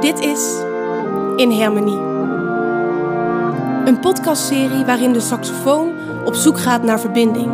Dit 0.00 0.20
is 0.20 0.60
In 1.36 1.60
Harmonie. 1.60 1.98
Een 3.84 4.00
podcastserie 4.00 4.84
waarin 4.84 5.12
de 5.12 5.20
saxofoon 5.20 5.92
op 6.24 6.34
zoek 6.34 6.58
gaat 6.58 6.82
naar 6.82 7.00
verbinding. 7.00 7.46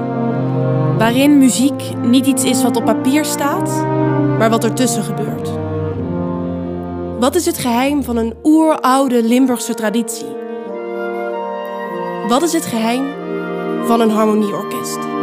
Waarin 0.99 1.39
muziek 1.39 1.83
niet 2.03 2.27
iets 2.27 2.45
is 2.45 2.63
wat 2.63 2.77
op 2.77 2.85
papier 2.85 3.25
staat, 3.25 3.85
maar 4.39 4.51
wat 4.51 4.65
ertussen 4.65 5.03
gebeurt. 5.03 5.51
Wat 7.19 7.35
is 7.35 7.47
het 7.47 7.59
geheim 7.59 8.03
van 8.03 8.17
een 8.17 8.35
oeroude 8.43 9.23
Limburgse 9.23 9.75
traditie? 9.75 10.37
Wat 12.29 12.43
is 12.43 12.53
het 12.53 12.65
geheim 12.65 13.05
van 13.87 14.01
een 14.01 14.11
harmonieorkest? 14.11 15.14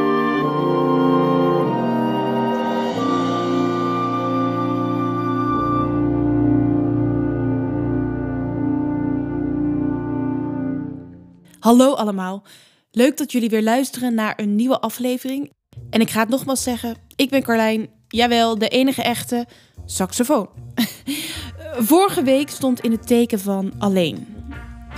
Hallo 11.62 11.94
allemaal. 11.94 12.44
Leuk 12.92 13.18
dat 13.18 13.32
jullie 13.32 13.50
weer 13.50 13.64
luisteren 13.64 14.14
naar 14.14 14.34
een 14.38 14.56
nieuwe 14.56 14.80
aflevering. 14.80 15.52
En 15.90 16.02
ik 16.02 16.10
ga 16.10 16.20
het 16.20 16.30
nogmaals 16.30 16.64
zeggen, 16.64 16.96
ik 17.16 17.30
ben 17.30 17.44
Carlijn, 17.44 17.90
jawel, 18.08 18.58
de 18.58 18.68
enige 18.68 19.02
echte 19.02 19.46
saxofoon. 19.86 20.50
Vorige 21.92 22.24
week 22.24 22.50
stond 22.50 22.80
in 22.80 22.92
het 22.92 23.08
teken 23.08 23.40
van 23.40 23.74
alleen. 23.78 24.28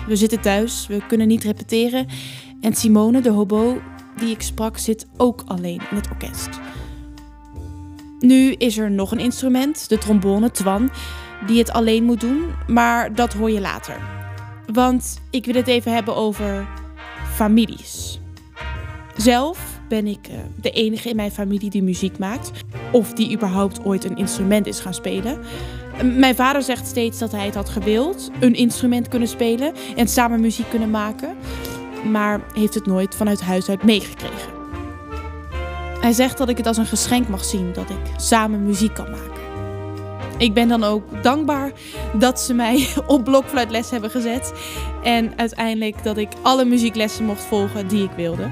We 0.08 0.16
zitten 0.16 0.42
thuis, 0.42 0.88
we 0.88 1.06
kunnen 1.08 1.28
niet 1.28 1.44
repeteren. 1.44 2.08
En 2.62 2.76
Simone, 2.76 3.22
de 3.22 3.32
hobo 3.32 3.82
die 4.18 4.30
ik 4.30 4.42
sprak, 4.42 4.78
zit 4.78 5.06
ook 5.18 5.44
alleen 5.46 5.82
in 5.90 5.96
het 5.96 6.10
orkest. 6.10 6.50
Nu 8.20 8.52
is 8.52 8.78
er 8.78 8.92
nog 8.92 9.12
een 9.12 9.20
instrument, 9.20 9.90
de 9.90 9.98
trombone, 9.98 10.52
Twan, 10.52 10.90
die 11.46 11.60
het 11.60 11.72
alleen 11.72 12.04
moet 12.04 12.20
doen, 12.20 12.44
maar 12.68 13.16
dat 13.16 13.34
hoor 13.34 13.52
je 13.52 13.62
later. 13.62 14.23
Want 14.72 15.22
ik 15.30 15.46
wil 15.46 15.56
het 15.56 15.68
even 15.68 15.94
hebben 15.94 16.16
over 16.16 16.68
families. 17.34 18.20
Zelf 19.16 19.74
ben 19.88 20.08
ik 20.08 20.28
eh, 20.28 20.38
de 20.62 20.70
enige 20.70 21.10
in 21.10 21.16
mijn 21.16 21.32
familie 21.32 21.70
die 21.70 21.84
muziek 21.84 22.18
maakt. 22.18 22.52
Of 22.92 23.14
die 23.14 23.34
überhaupt 23.34 23.86
ooit 23.86 24.04
een 24.04 24.18
instrument 24.18 24.68
is 24.68 24.80
gaan 24.80 24.94
spelen. 24.94 25.40
Mijn 26.04 26.36
vader 26.36 26.62
zegt 26.62 26.88
steeds 26.88 27.20
dat 27.20 27.32
hij 27.32 27.46
het 27.46 27.56
had 27.56 27.70
gewild. 27.70 28.32
Een 28.40 28.56
instrument 28.56 29.08
kunnen 29.08 29.28
spelen 29.28 29.74
en 29.96 30.08
samen 30.08 30.40
muziek 30.40 30.70
kunnen 30.70 30.90
maken. 30.90 31.36
Maar 32.12 32.42
heeft 32.54 32.74
het 32.74 32.86
nooit 32.86 33.16
vanuit 33.16 33.42
huis 33.42 33.70
uit 33.70 33.84
meegekregen. 33.84 34.52
Hij 36.00 36.12
zegt 36.12 36.38
dat 36.38 36.50
ik 36.50 36.58
het 36.58 36.68
als 36.68 36.78
een 36.78 36.86
geschenk 36.86 37.28
mag 37.28 37.46
zien 37.46 37.74
dat 37.74 37.90
ik 37.90 38.12
samen 38.18 38.64
muziek 38.64 38.94
kan 38.94 39.10
maken. 39.12 39.33
Ik 40.38 40.54
ben 40.54 40.68
dan 40.68 40.84
ook 40.84 41.24
dankbaar 41.24 41.72
dat 42.14 42.40
ze 42.40 42.54
mij 42.54 42.88
op 43.08 43.24
blokfluitles 43.24 43.90
hebben 43.90 44.10
gezet. 44.10 44.54
En 45.04 45.38
uiteindelijk 45.38 46.04
dat 46.04 46.18
ik 46.18 46.30
alle 46.42 46.66
muzieklessen 46.66 47.26
mocht 47.26 47.44
volgen 47.44 47.88
die 47.88 48.04
ik 48.04 48.12
wilde. 48.16 48.50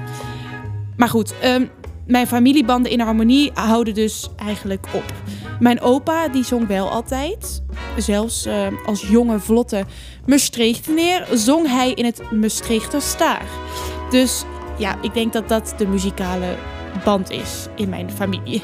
Maar 0.96 1.08
goed, 1.08 1.34
um, 1.44 1.70
mijn 2.06 2.26
familiebanden 2.26 2.92
in 2.92 3.00
harmonie 3.00 3.50
houden 3.54 3.94
dus 3.94 4.28
eigenlijk 4.36 4.86
op. 4.92 5.12
Mijn 5.60 5.80
opa 5.80 6.28
die 6.28 6.44
zong 6.44 6.66
wel 6.66 6.90
altijd. 6.90 7.62
Zelfs 7.96 8.46
uh, 8.46 8.66
als 8.86 9.08
jonge 9.08 9.38
vlotte 9.38 9.84
Maastrichteneer 10.26 11.26
zong 11.32 11.68
hij 11.68 11.92
in 11.92 12.04
het 12.04 12.32
Maastrichter 12.32 13.00
Staar. 13.00 13.44
Dus 14.10 14.44
ja, 14.78 14.98
ik 15.02 15.14
denk 15.14 15.32
dat 15.32 15.48
dat 15.48 15.74
de 15.78 15.86
muzikale 15.86 16.56
band 17.04 17.30
is 17.30 17.66
in 17.76 17.88
mijn 17.88 18.10
familie. 18.10 18.62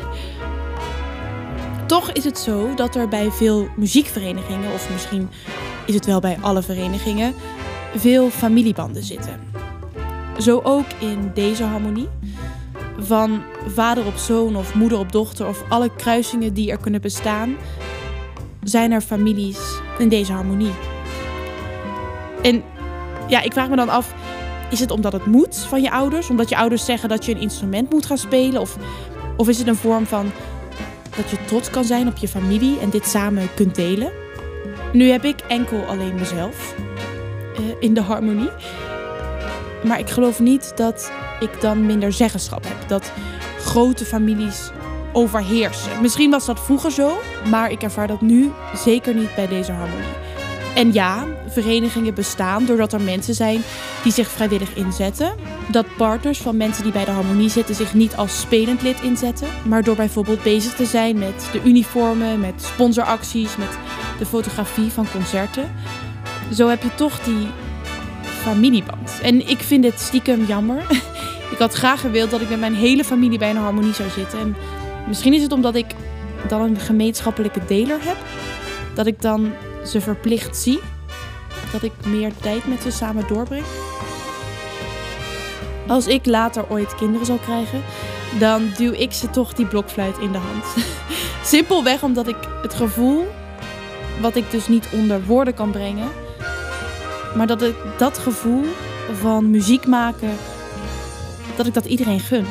Toch 1.89 2.11
is 2.13 2.25
het 2.25 2.39
zo 2.39 2.75
dat 2.75 2.95
er 2.95 3.09
bij 3.09 3.31
veel 3.31 3.69
muziekverenigingen, 3.77 4.73
of 4.73 4.91
misschien 4.93 5.29
is 5.87 5.95
het 5.95 6.07
wel 6.07 6.21
bij 6.21 6.39
alle 6.41 6.63
verenigingen, 6.63 7.35
veel 7.95 8.31
familiebanden 8.31 9.03
zitten. 9.03 9.41
Zo 10.39 10.61
ook 10.63 10.87
in 10.99 11.31
deze 11.35 11.65
harmonie. 11.65 12.09
Van 12.99 13.43
vader 13.67 14.07
op 14.07 14.17
zoon 14.17 14.57
of 14.57 14.75
moeder 14.75 14.99
op 14.99 15.13
dochter 15.13 15.47
of 15.47 15.65
alle 15.69 15.91
kruisingen 15.97 16.55
die 16.55 16.71
er 16.71 16.79
kunnen 16.79 17.01
bestaan, 17.01 17.57
zijn 18.63 18.93
er 18.93 19.01
families 19.01 19.59
in 19.99 20.09
deze 20.09 20.33
harmonie. 20.33 20.73
En 22.43 22.63
ja, 23.29 23.41
ik 23.43 23.53
vraag 23.53 23.69
me 23.69 23.77
dan 23.77 23.89
af, 23.89 24.15
is 24.71 24.81
het 24.81 24.91
omdat 24.91 25.13
het 25.13 25.27
moet 25.27 25.57
van 25.57 25.83
je 25.83 25.91
ouders? 25.91 26.31
Omdat 26.31 26.49
je 26.49 26.57
ouders 26.57 26.85
zeggen 26.85 27.09
dat 27.09 27.25
je 27.25 27.35
een 27.35 27.41
instrument 27.41 27.91
moet 27.91 28.07
gaan 28.07 28.19
spelen? 28.19 28.61
Of, 28.61 28.77
of 29.37 29.49
is 29.49 29.59
het 29.59 29.67
een 29.67 29.77
vorm 29.77 30.07
van 30.07 30.31
dat 31.19 31.31
je 31.31 31.45
trots 31.45 31.71
kan 31.71 31.85
zijn 31.85 32.09
op 32.09 32.17
je 32.17 32.29
familie 32.29 32.79
en 32.81 32.91
dit 32.91 33.07
samen 33.07 33.55
kunt 33.55 33.75
delen. 33.75 34.13
Nu 34.93 35.11
heb 35.11 35.25
ik 35.25 35.41
enkel 35.49 35.85
alleen 35.85 36.15
mezelf 36.15 36.75
uh, 37.61 37.67
in 37.79 37.95
de 37.95 38.01
harmonie. 38.01 38.51
Maar 39.85 39.99
ik 39.99 40.11
geloof 40.11 40.41
niet 40.41 40.73
dat 40.77 41.13
ik 41.41 41.61
dan 41.61 41.87
minder 41.87 42.13
zeggenschap 42.13 42.65
heb. 42.65 42.89
Dat 42.89 43.13
grote 43.59 44.05
families 44.05 44.71
overheersen. 45.13 46.01
Misschien 46.01 46.31
was 46.31 46.47
dat 46.47 46.61
vroeger 46.61 46.91
zo, 46.91 47.19
maar 47.51 47.71
ik 47.71 47.83
ervaar 47.83 48.07
dat 48.07 48.21
nu 48.21 48.51
zeker 48.75 49.15
niet 49.15 49.35
bij 49.35 49.47
deze 49.47 49.73
harmonie. 49.73 50.28
En 50.75 50.93
ja, 50.93 51.27
verenigingen 51.49 52.15
bestaan 52.15 52.65
doordat 52.65 52.93
er 52.93 53.01
mensen 53.01 53.35
zijn 53.35 53.61
die 54.03 54.13
zich 54.13 54.31
vrijwillig 54.31 54.75
inzetten. 54.75 55.33
Dat 55.71 55.87
partners 55.97 56.39
van 56.39 56.57
mensen 56.57 56.83
die 56.83 56.93
bij 56.93 57.05
de 57.05 57.11
harmonie 57.11 57.49
zitten 57.49 57.75
zich 57.75 57.95
niet 57.95 58.17
als 58.17 58.41
spelend 58.41 58.83
lid 58.83 59.01
inzetten, 59.01 59.49
maar 59.65 59.83
door 59.83 59.97
bijvoorbeeld 59.97 60.43
bezig 60.43 60.75
te 60.75 60.85
zijn 60.85 61.19
met 61.19 61.49
de 61.53 61.61
uniformen, 61.65 62.41
met 62.41 62.63
sponsoracties, 62.63 63.57
met 63.57 63.79
de 64.19 64.27
fotografie 64.27 64.91
van 64.91 65.07
concerten. 65.13 65.71
Zo 66.55 66.69
heb 66.69 66.83
je 66.83 66.95
toch 66.95 67.21
die 67.21 67.47
familieband. 68.25 69.21
En 69.23 69.49
ik 69.49 69.59
vind 69.59 69.85
het 69.85 70.01
stiekem 70.01 70.45
jammer. 70.45 70.83
Ik 71.53 71.59
had 71.59 71.75
graag 71.75 72.01
gewild 72.01 72.31
dat 72.31 72.41
ik 72.41 72.49
met 72.49 72.61
mijn 72.61 72.75
hele 72.75 73.05
familie 73.05 73.39
bij 73.39 73.51
een 73.51 73.57
harmonie 73.57 73.95
zou 73.95 74.11
zitten. 74.11 74.39
En 74.39 74.57
misschien 75.07 75.35
is 75.35 75.43
het 75.43 75.53
omdat 75.53 75.75
ik 75.75 75.87
dan 76.49 76.61
een 76.61 76.79
gemeenschappelijke 76.79 77.61
deler 77.67 77.99
heb, 78.01 78.17
dat 78.95 79.07
ik 79.07 79.21
dan 79.23 79.53
ze 79.89 80.01
verplicht 80.01 80.57
zie. 80.57 80.81
Dat 81.73 81.83
ik 81.83 81.93
meer 82.07 82.33
tijd 82.41 82.67
met 82.67 82.83
ze 82.83 82.91
samen 82.91 83.27
doorbreng. 83.29 83.65
Als 85.87 86.07
ik 86.07 86.27
later 86.27 86.65
ooit 86.69 86.95
kinderen 86.95 87.27
zal 87.27 87.39
krijgen, 87.45 87.83
dan 88.39 88.71
duw 88.77 88.93
ik 88.93 89.13
ze 89.13 89.31
toch 89.31 89.53
die 89.53 89.67
blokfluit 89.67 90.19
in 90.19 90.33
de 90.33 90.39
hand. 90.39 90.65
Simpelweg 91.45 92.03
omdat 92.03 92.29
ik 92.29 92.37
het 92.63 92.75
gevoel, 92.75 93.27
wat 94.21 94.37
ik 94.37 94.51
dus 94.51 94.69
niet 94.69 94.89
onder 94.93 95.25
woorden 95.25 95.55
kan 95.55 95.71
brengen, 95.71 96.09
maar 97.37 97.47
dat 97.47 97.63
ik 97.63 97.75
dat 97.99 98.19
gevoel 98.19 98.65
van 99.21 99.51
muziek 99.51 99.87
maken, 99.87 100.31
dat 101.57 101.67
ik 101.67 101.75
dat 101.75 101.85
iedereen 101.85 102.21
gun. 102.21 102.45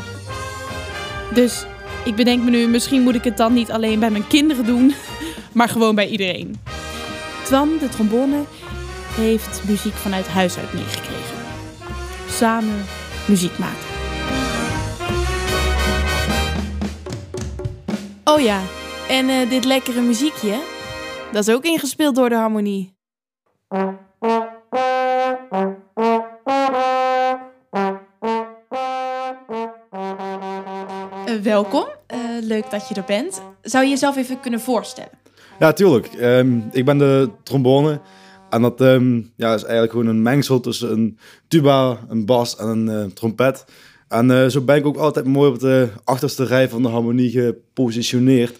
Dus 1.33 1.65
ik 2.05 2.15
bedenk 2.15 2.43
me 2.43 2.49
nu, 2.49 2.67
misschien 2.67 3.01
moet 3.01 3.15
ik 3.15 3.23
het 3.23 3.37
dan 3.37 3.53
niet 3.53 3.71
alleen 3.71 3.99
bij 3.99 4.09
mijn 4.09 4.27
kinderen 4.27 4.65
doen, 4.65 4.93
maar 5.51 5.69
gewoon 5.69 5.95
bij 5.95 6.07
iedereen. 6.07 6.55
Twan, 7.47 7.77
de 7.77 7.89
trombone, 7.89 8.43
heeft 9.15 9.67
muziek 9.67 9.93
vanuit 9.93 10.27
huis 10.27 10.57
uit 10.57 10.73
meegekregen. 10.73 11.37
Samen 12.29 12.85
muziek 13.27 13.57
maken. 13.57 13.85
Oh 18.23 18.39
ja, 18.39 18.61
en 19.09 19.29
uh, 19.29 19.49
dit 19.49 19.65
lekkere 19.65 20.01
muziekje, 20.01 20.61
dat 21.31 21.47
is 21.47 21.53
ook 21.53 21.63
ingespeeld 21.63 22.15
door 22.15 22.29
de 22.29 22.35
harmonie. 22.35 22.95
Uh, 31.25 31.41
welkom, 31.41 31.85
uh, 32.13 32.19
leuk 32.41 32.69
dat 32.69 32.87
je 32.87 32.95
er 32.95 33.03
bent. 33.03 33.41
Zou 33.61 33.83
je 33.83 33.89
jezelf 33.89 34.17
even 34.17 34.39
kunnen 34.39 34.61
voorstellen? 34.61 35.26
Ja, 35.59 35.73
tuurlijk. 35.73 36.09
Um, 36.21 36.63
ik 36.71 36.85
ben 36.85 36.97
de 36.97 37.29
trombone. 37.43 38.01
En 38.49 38.61
dat 38.61 38.81
um, 38.81 39.31
ja, 39.35 39.53
is 39.53 39.63
eigenlijk 39.63 39.91
gewoon 39.91 40.07
een 40.07 40.21
mengsel 40.21 40.59
tussen 40.59 40.91
een 40.91 41.17
tuba, 41.47 41.99
een 42.07 42.25
bas 42.25 42.55
en 42.57 42.67
een 42.67 42.87
uh, 42.87 43.03
trompet. 43.05 43.65
En 44.07 44.29
uh, 44.29 44.45
zo 44.45 44.61
ben 44.61 44.75
ik 44.75 44.85
ook 44.85 44.97
altijd 44.97 45.25
mooi 45.25 45.51
op 45.51 45.59
de 45.59 45.87
achterste 46.03 46.43
rij 46.43 46.69
van 46.69 46.81
de 46.81 46.87
harmonie 46.87 47.29
gepositioneerd. 47.29 48.59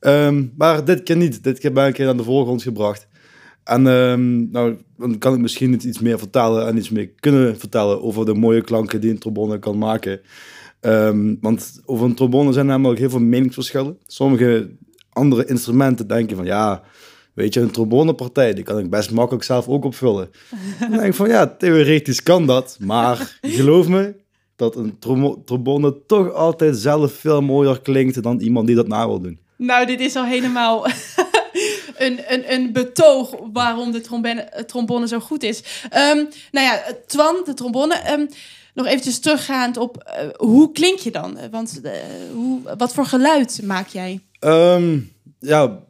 Um, 0.00 0.52
maar 0.56 0.84
dit 0.84 1.02
keer 1.02 1.16
niet. 1.16 1.44
Dit 1.44 1.58
keer 1.58 1.72
ben 1.72 1.86
ik 1.86 1.98
naar 1.98 2.16
de 2.16 2.22
voorgrond 2.22 2.62
gebracht. 2.62 3.06
En 3.64 3.82
nou, 4.50 4.76
dan 4.96 5.18
kan 5.18 5.34
ik 5.34 5.40
misschien 5.40 5.88
iets 5.88 6.00
meer 6.00 6.18
vertellen 6.18 6.66
en 6.66 6.76
iets 6.76 6.90
meer 6.90 7.10
kunnen 7.20 7.58
vertellen 7.58 8.02
over 8.02 8.24
de 8.24 8.34
mooie 8.34 8.60
klanken 8.60 9.00
die 9.00 9.10
een 9.10 9.18
trombone 9.18 9.58
kan 9.58 9.78
maken. 9.78 10.20
want 11.40 11.80
over 11.84 12.06
een 12.06 12.14
trombone 12.14 12.52
zijn 12.52 12.66
namelijk 12.66 13.00
heel 13.00 13.10
veel 13.10 13.20
meningsverschillen. 13.20 13.98
Sommige 14.06 14.70
andere 15.14 15.44
instrumenten 15.46 16.06
denken 16.06 16.36
van 16.36 16.44
ja, 16.44 16.82
weet 17.34 17.54
je, 17.54 17.60
een 17.60 17.70
trombonepartij, 17.70 18.54
die 18.54 18.64
kan 18.64 18.78
ik 18.78 18.90
best 18.90 19.10
makkelijk 19.10 19.44
zelf 19.44 19.68
ook 19.68 19.84
opvullen. 19.84 20.30
dan 20.80 20.90
denk 20.90 21.02
ik 21.02 21.14
van 21.14 21.28
ja, 21.28 21.46
theoretisch 21.46 22.22
kan 22.22 22.46
dat, 22.46 22.76
maar 22.80 23.38
geloof 23.40 23.88
me, 23.88 24.14
dat 24.56 24.76
een 24.76 24.98
trombone 25.44 25.96
toch 26.06 26.32
altijd 26.32 26.76
zelf 26.76 27.12
veel 27.12 27.40
mooier 27.40 27.80
klinkt 27.80 28.22
dan 28.22 28.40
iemand 28.40 28.66
die 28.66 28.76
dat 28.76 28.88
na 28.88 29.06
wil 29.06 29.20
doen. 29.20 29.38
Nou, 29.56 29.86
dit 29.86 30.00
is 30.00 30.16
al 30.16 30.24
helemaal 30.24 30.86
een, 31.96 32.32
een, 32.32 32.52
een 32.52 32.72
betoog 32.72 33.36
waarom 33.52 33.92
de 33.92 34.00
trombone, 34.00 34.64
trombone 34.66 35.08
zo 35.08 35.20
goed 35.20 35.42
is. 35.42 35.62
Um, 35.84 36.28
nou 36.52 36.66
ja, 36.66 36.82
Twan, 37.06 37.36
de 37.44 37.54
trombone. 37.54 38.12
Um, 38.12 38.28
nog 38.74 38.86
eventjes 38.86 39.18
teruggaand 39.18 39.76
op 39.76 40.14
uh, 40.20 40.28
hoe 40.36 40.72
klink 40.72 40.98
je 40.98 41.10
dan? 41.10 41.38
Want 41.50 41.80
uh, 41.82 41.92
hoe, 42.32 42.60
wat 42.78 42.94
voor 42.94 43.06
geluid 43.06 43.60
maak 43.62 43.88
jij? 43.88 44.20
Um, 44.44 45.12
ja, 45.38 45.84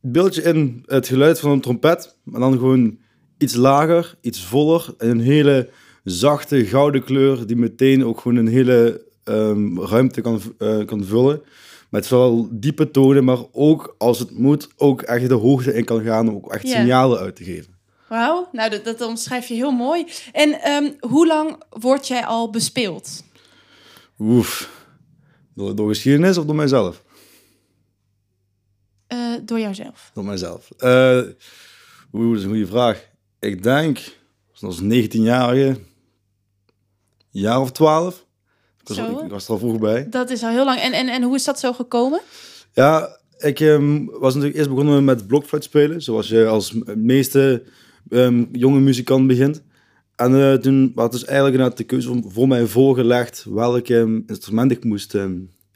beeld 0.00 0.34
je 0.34 0.42
in 0.42 0.82
het 0.86 1.06
geluid 1.06 1.40
van 1.40 1.50
een 1.50 1.60
trompet, 1.60 2.16
maar 2.22 2.40
dan 2.40 2.52
gewoon 2.52 2.98
iets 3.38 3.54
lager, 3.54 4.16
iets 4.20 4.44
voller 4.44 4.94
en 4.98 5.08
een 5.08 5.20
hele 5.20 5.68
zachte 6.04 6.64
gouden 6.64 7.04
kleur 7.04 7.46
die 7.46 7.56
meteen 7.56 8.04
ook 8.04 8.20
gewoon 8.20 8.36
een 8.36 8.48
hele 8.48 9.06
um, 9.24 9.80
ruimte 9.80 10.20
kan, 10.20 10.40
uh, 10.58 10.86
kan 10.86 11.04
vullen. 11.04 11.42
Met 11.90 12.06
zowel 12.06 12.48
diepe 12.50 12.90
tonen, 12.90 13.24
maar 13.24 13.38
ook 13.52 13.94
als 13.98 14.18
het 14.18 14.38
moet, 14.38 14.68
ook 14.76 15.02
echt 15.02 15.28
de 15.28 15.34
hoogte 15.34 15.74
in 15.74 15.84
kan 15.84 16.02
gaan 16.02 16.28
om 16.28 16.34
ook 16.34 16.52
echt 16.52 16.66
yeah. 16.66 16.76
signalen 16.76 17.18
uit 17.18 17.36
te 17.36 17.44
geven. 17.44 17.74
Wauw, 18.08 18.48
nou 18.52 18.70
dat, 18.70 18.84
dat 18.84 19.00
omschrijf 19.00 19.48
je 19.48 19.54
heel 19.54 19.70
mooi. 19.70 20.06
En 20.32 20.70
um, 20.70 20.96
hoe 21.00 21.26
lang 21.26 21.62
word 21.68 22.06
jij 22.06 22.24
al 22.24 22.50
bespeeld? 22.50 23.24
Oef, 24.18 24.70
door, 25.54 25.76
door 25.76 25.88
geschiedenis 25.88 26.38
of 26.38 26.44
door 26.44 26.54
mijzelf? 26.54 27.02
Uh, 29.12 29.34
door 29.44 29.60
jouzelf. 29.60 30.10
Door 30.14 30.24
mijzelf. 30.24 30.68
Uh, 30.78 31.20
Oeh, 32.12 32.28
dat 32.28 32.38
is 32.38 32.42
een 32.42 32.48
goede 32.48 32.66
vraag. 32.66 33.08
Ik 33.38 33.62
denk, 33.62 33.98
als 34.60 34.82
19-jarige, 34.82 35.76
jaar 37.30 37.60
of 37.60 37.72
12. 37.72 38.26
Ik 38.80 38.88
was, 38.88 38.98
ik, 38.98 39.20
ik 39.20 39.30
was 39.30 39.44
er 39.44 39.50
al 39.50 39.58
vroeg 39.58 39.78
bij. 39.78 40.08
Dat 40.08 40.30
is 40.30 40.42
al 40.42 40.50
heel 40.50 40.64
lang. 40.64 40.80
En, 40.80 40.92
en, 40.92 41.08
en 41.08 41.22
hoe 41.22 41.34
is 41.34 41.44
dat 41.44 41.60
zo 41.60 41.72
gekomen? 41.72 42.20
Ja, 42.72 43.18
ik 43.38 43.60
um, 43.60 44.06
was 44.06 44.34
natuurlijk 44.34 44.58
eerst 44.58 44.68
begonnen 44.68 45.04
met 45.04 45.26
blokfluit 45.26 45.64
spelen. 45.64 46.02
Zoals 46.02 46.28
je 46.28 46.46
als 46.46 46.74
meeste 46.96 47.62
um, 48.10 48.48
jonge 48.52 48.80
muzikant 48.80 49.26
begint. 49.26 49.62
En 50.16 50.32
uh, 50.32 50.54
toen 50.54 50.92
was 50.94 51.10
dus 51.10 51.24
eigenlijk 51.24 51.54
inderdaad 51.54 51.78
de 51.78 51.84
keuze 51.84 52.22
voor 52.26 52.48
mij 52.48 52.66
voorgelegd 52.66 53.46
welk 53.48 53.88
um, 53.88 54.24
instrument 54.26 54.70
ik 54.70 54.84
moest 54.84 55.14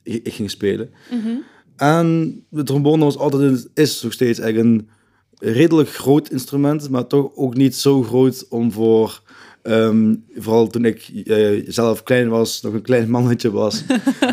ik, 0.03 0.27
ik 0.27 0.33
ging 0.35 0.51
spelen. 0.51 0.91
Mm 1.11 1.21
-hmm. 1.23 1.43
En 1.77 2.41
de 2.51 2.63
trombone 2.63 3.05
was 3.05 3.19
altijd, 3.19 3.69
is 3.75 4.03
nog 4.03 4.13
steeds 4.13 4.39
eigenlijk 4.39 4.75
een 4.75 4.89
redelijk 5.39 5.89
groot 5.89 6.29
instrument, 6.29 6.91
maar 6.91 7.07
toch 7.07 7.31
ook 7.35 7.57
niet 7.57 7.77
zo 7.77 8.03
groot 8.03 8.47
om 8.49 8.73
voor, 8.73 9.23
um, 9.63 10.25
vooral 10.37 10.67
toen 10.67 10.85
ik 10.85 11.11
uh, 11.25 11.65
zelf 11.69 12.03
klein 12.03 12.29
was, 12.29 12.63
nog 12.63 12.73
een 12.73 12.83
klein 12.83 13.11
mannetje 13.11 13.51
was, 13.51 13.85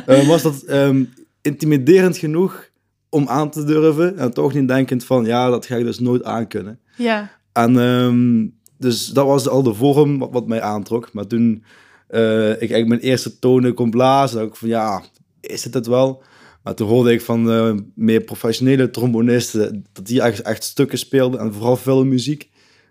uh, 0.08 0.28
was 0.34 0.42
dat 0.42 0.70
um, 0.70 1.14
intimiderend 1.42 2.18
genoeg 2.18 2.70
om 3.10 3.28
aan 3.28 3.50
te 3.50 3.64
durven 3.64 4.18
en 4.18 4.34
toch 4.34 4.54
niet 4.54 4.68
denkend 4.68 5.06
van, 5.06 5.26
ja, 5.26 5.50
dat 5.50 5.66
ga 5.66 5.76
ik 5.76 5.86
dus 5.86 6.00
nooit 6.00 6.24
aankunnen. 6.24 6.80
Ja. 6.98 7.32
En 7.52 7.76
um, 7.76 8.54
dus 8.78 9.08
dat 9.08 9.26
was 9.26 9.48
al 9.48 9.64
de 9.64 9.74
vorm 9.74 10.20
wat, 10.20 10.30
wat 10.32 10.48
mij 10.48 10.62
aantrok. 10.62 11.14
Maar 11.14 11.28
toen 11.28 11.64
uh, 12.10 12.50
ik 12.50 12.60
eigenlijk 12.60 12.88
mijn 12.88 13.02
eerste 13.02 13.40
tonen 13.40 13.74
kon 13.74 13.90
blazen, 13.90 14.38
dacht 14.38 14.50
ik 14.50 14.56
van, 14.56 14.70
ja, 14.70 15.04
is 15.40 15.64
het 15.64 15.74
het 15.74 15.88
wel? 15.88 16.24
Maar 16.64 16.76
toen 16.76 16.88
hoorde 16.88 17.12
ik 17.12 17.22
van 17.22 17.52
uh, 17.52 17.74
meer 17.96 18.22
professionele 18.22 18.90
trombonisten 18.90 19.86
dat 19.94 20.06
die 20.06 20.22
echt, 20.22 20.42
echt 20.42 20.64
stukken 20.64 20.98
speelden 20.98 21.40
en 21.40 21.54
vooral 21.54 21.78
veel 21.78 22.06
muziek. 22.06 22.50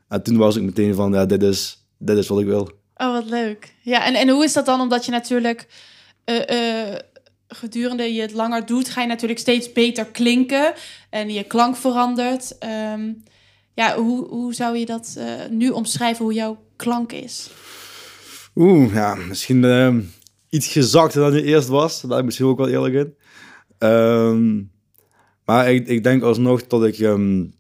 En 0.09 0.23
toen 0.23 0.37
was 0.37 0.57
ik 0.57 0.63
meteen 0.63 0.95
van, 0.95 1.13
ja, 1.13 1.27
dit 1.27 1.43
is, 1.43 1.85
dit 1.99 2.17
is 2.17 2.29
wat 2.29 2.41
ik 2.41 2.47
wil. 2.47 2.71
Oh, 2.97 3.13
wat 3.13 3.29
leuk. 3.29 3.75
Ja, 3.83 4.07
en, 4.07 4.15
en 4.15 4.29
hoe 4.29 4.45
is 4.45 4.53
dat 4.53 4.67
dan? 4.67 4.81
Omdat 4.81 5.05
je 5.05 5.11
natuurlijk 5.11 5.67
uh, 6.25 6.37
uh, 6.37 6.95
gedurende 7.49 8.15
je 8.15 8.21
het 8.21 8.33
langer 8.33 8.67
doet, 8.67 8.89
ga 8.89 9.01
je 9.01 9.07
natuurlijk 9.07 9.41
steeds 9.41 9.73
beter 9.73 10.07
klinken 10.07 10.73
en 11.11 11.31
je 11.31 11.45
klank 11.45 11.77
verandert. 11.77 12.57
Um, 12.93 13.23
ja, 13.75 13.97
hoe, 13.97 14.29
hoe 14.29 14.55
zou 14.55 14.77
je 14.77 14.87
dat 14.87 15.19
nu 15.51 15.69
omschrijven, 15.69 16.25
hoe 16.25 16.35
jouw 16.35 16.63
klank 16.77 17.13
is? 17.13 17.51
Oeh, 18.55 18.95
ja, 18.95 19.15
misschien 19.15 19.65
ehm, 19.65 20.01
iets 20.49 20.67
gezakter 20.67 21.21
dan 21.21 21.33
je 21.33 21.43
eerst 21.43 21.69
was. 21.69 22.01
Daar 22.01 22.11
ben 22.11 22.19
ik 22.19 22.25
misschien 22.25 22.47
ook 22.47 22.59
wel 22.59 22.69
eerlijk 22.69 22.95
in. 22.95 23.15
Um, 23.83 24.71
maar 25.45 25.73
ik, 25.73 25.87
ik 25.87 26.03
denk 26.05 26.23
alsnog 26.23 26.67
dat 26.67 26.85
ik 26.85 26.99
um, 26.99 27.55